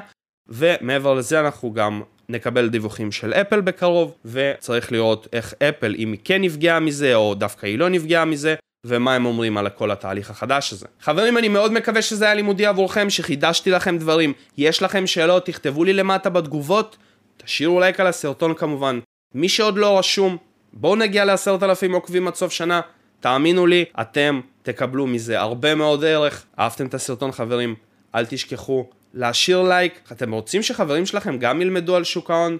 ומעבר 0.48 1.14
לזה 1.14 1.40
אנחנו 1.40 1.72
גם 1.72 2.02
נקבל 2.28 2.68
דיווחים 2.68 3.12
של 3.12 3.32
אפל 3.32 3.60
בקרוב, 3.60 4.14
וצריך 4.24 4.92
לראות 4.92 5.28
איך 5.32 5.54
אפל, 5.62 5.94
אם 5.98 6.12
היא 6.12 6.20
כן 6.24 6.42
נפגעה 6.42 6.80
מזה, 6.80 7.14
או 7.14 7.34
דווקא 7.34 7.66
היא 7.66 7.78
לא 7.78 7.88
נפגעה 7.88 8.24
מזה, 8.24 8.54
ומה 8.86 9.14
הם 9.14 9.26
אומרים 9.26 9.58
על 9.58 9.68
כל 9.68 9.90
התהליך 9.90 10.30
החדש 10.30 10.72
הזה. 10.72 10.86
חברים, 11.00 11.38
אני 11.38 11.48
מאוד 11.48 11.72
מקווה 11.72 12.02
שזה 12.02 12.24
היה 12.24 12.34
לימודי 12.34 12.66
עבורכם, 12.66 13.10
שחידשתי 13.10 13.70
לכם 13.70 13.98
דברים. 13.98 14.32
יש 14.58 14.82
לכם 14.82 15.06
שאלות, 15.06 15.46
תכתבו 15.46 15.84
לי 15.84 15.92
למטה 15.92 16.30
בתגובות, 16.30 16.96
תשאירו 17.36 17.80
לייק 17.80 18.00
על 18.00 18.06
הסרטון 18.06 18.54
כמובן. 18.54 19.00
מי 19.34 19.48
שעוד 19.48 19.78
לא 19.78 19.98
רשום, 19.98 20.36
בואו 20.72 20.96
נגיע 20.96 21.24
לעשרת 21.24 21.62
אלפים 21.62 21.92
עוקבים 21.92 22.28
עד 22.28 22.34
סוף 22.34 22.52
שנה. 22.52 22.80
תאמינו 23.20 23.66
לי, 23.66 23.84
אתם 24.00 24.40
תקבלו 24.62 25.06
מזה 25.06 25.40
הרבה 25.40 25.74
מאוד 25.74 26.04
ערך. 26.04 26.46
אהבתם 26.58 26.86
את 26.86 26.94
הסרטון 26.94 27.32
חברים? 27.32 27.74
אל 28.14 28.26
תשכחו 28.26 28.86
להשאיר 29.14 29.62
לייק. 29.62 30.00
אתם 30.12 30.32
רוצים 30.32 30.62
שחברים 30.62 31.06
שלכם 31.06 31.38
גם 31.38 31.62
ילמדו 31.62 31.96
על 31.96 32.04
שוק 32.04 32.30
ההון? 32.30 32.58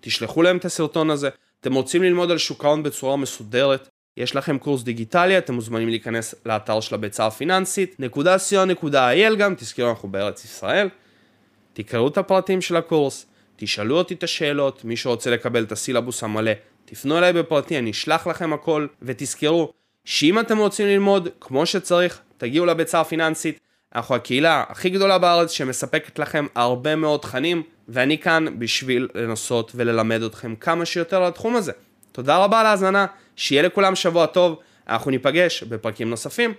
תשלחו 0.00 0.42
להם 0.42 0.56
את 0.56 0.64
הסרטון 0.64 1.10
הזה. 1.10 1.28
אתם 1.60 1.74
רוצים 1.74 2.02
ללמוד 2.02 2.30
על 2.30 2.38
שוק 2.38 2.64
ההון 2.64 2.82
בצורה 2.82 3.16
מסודרת? 3.16 3.88
יש 4.16 4.36
לכם 4.36 4.58
קורס 4.58 4.82
דיגיטלי, 4.82 5.38
אתם 5.38 5.54
מוזמנים 5.54 5.88
להיכנס 5.88 6.34
לאתר 6.46 6.80
של 6.80 6.94
הביצה 6.94 7.26
הפיננסית, 7.26 7.96
נקודה 7.98 8.36
co.il 8.36 9.34
גם, 9.38 9.54
תזכרו 9.54 9.88
אנחנו 9.90 10.08
בארץ 10.08 10.44
ישראל. 10.44 10.88
תקראו 11.72 12.08
את 12.08 12.18
הפרטים 12.18 12.60
של 12.60 12.76
הקורס, 12.76 13.26
תשאלו 13.60 13.98
אותי 13.98 14.14
את 14.14 14.22
השאלות, 14.22 14.84
מי 14.84 14.96
שרוצה 14.96 15.30
לקבל 15.30 15.64
את 15.64 15.72
הסילבוס 15.72 16.22
המלא, 16.22 16.52
תפנו 16.84 17.18
אליי 17.18 17.32
בפרטי, 17.32 17.78
אני 17.78 17.90
אשלח 17.90 18.26
לכם 18.26 18.52
הכל, 18.52 18.86
ותזכרו 19.02 19.72
שאם 20.04 20.40
אתם 20.40 20.58
רוצים 20.58 20.86
ללמוד 20.86 21.28
כמו 21.40 21.66
שצריך, 21.66 22.20
תגיעו 22.38 22.66
לביצה 22.66 23.00
הפיננסית, 23.00 23.60
אנחנו 23.94 24.14
הקהילה 24.14 24.64
הכי 24.68 24.90
גדולה 24.90 25.18
בארץ 25.18 25.50
שמספקת 25.50 26.18
לכם 26.18 26.46
הרבה 26.54 26.96
מאוד 26.96 27.20
תכנים, 27.20 27.62
ואני 27.88 28.18
כאן 28.18 28.58
בשביל 28.58 29.08
לנסות 29.14 29.72
וללמד 29.74 30.22
אתכם 30.22 30.54
כמה 30.54 30.84
שיותר 30.84 31.26
לתחום 31.26 31.56
הזה. 31.56 31.72
תודה 32.12 32.44
רבה 32.44 32.60
על 32.60 32.66
ההאזנה, 32.66 33.06
שיהיה 33.36 33.62
לכולם 33.62 33.94
שבוע 33.96 34.26
טוב, 34.26 34.58
אנחנו 34.88 35.10
ניפגש 35.10 35.62
בפרקים 35.62 36.10
נוספים. 36.10 36.54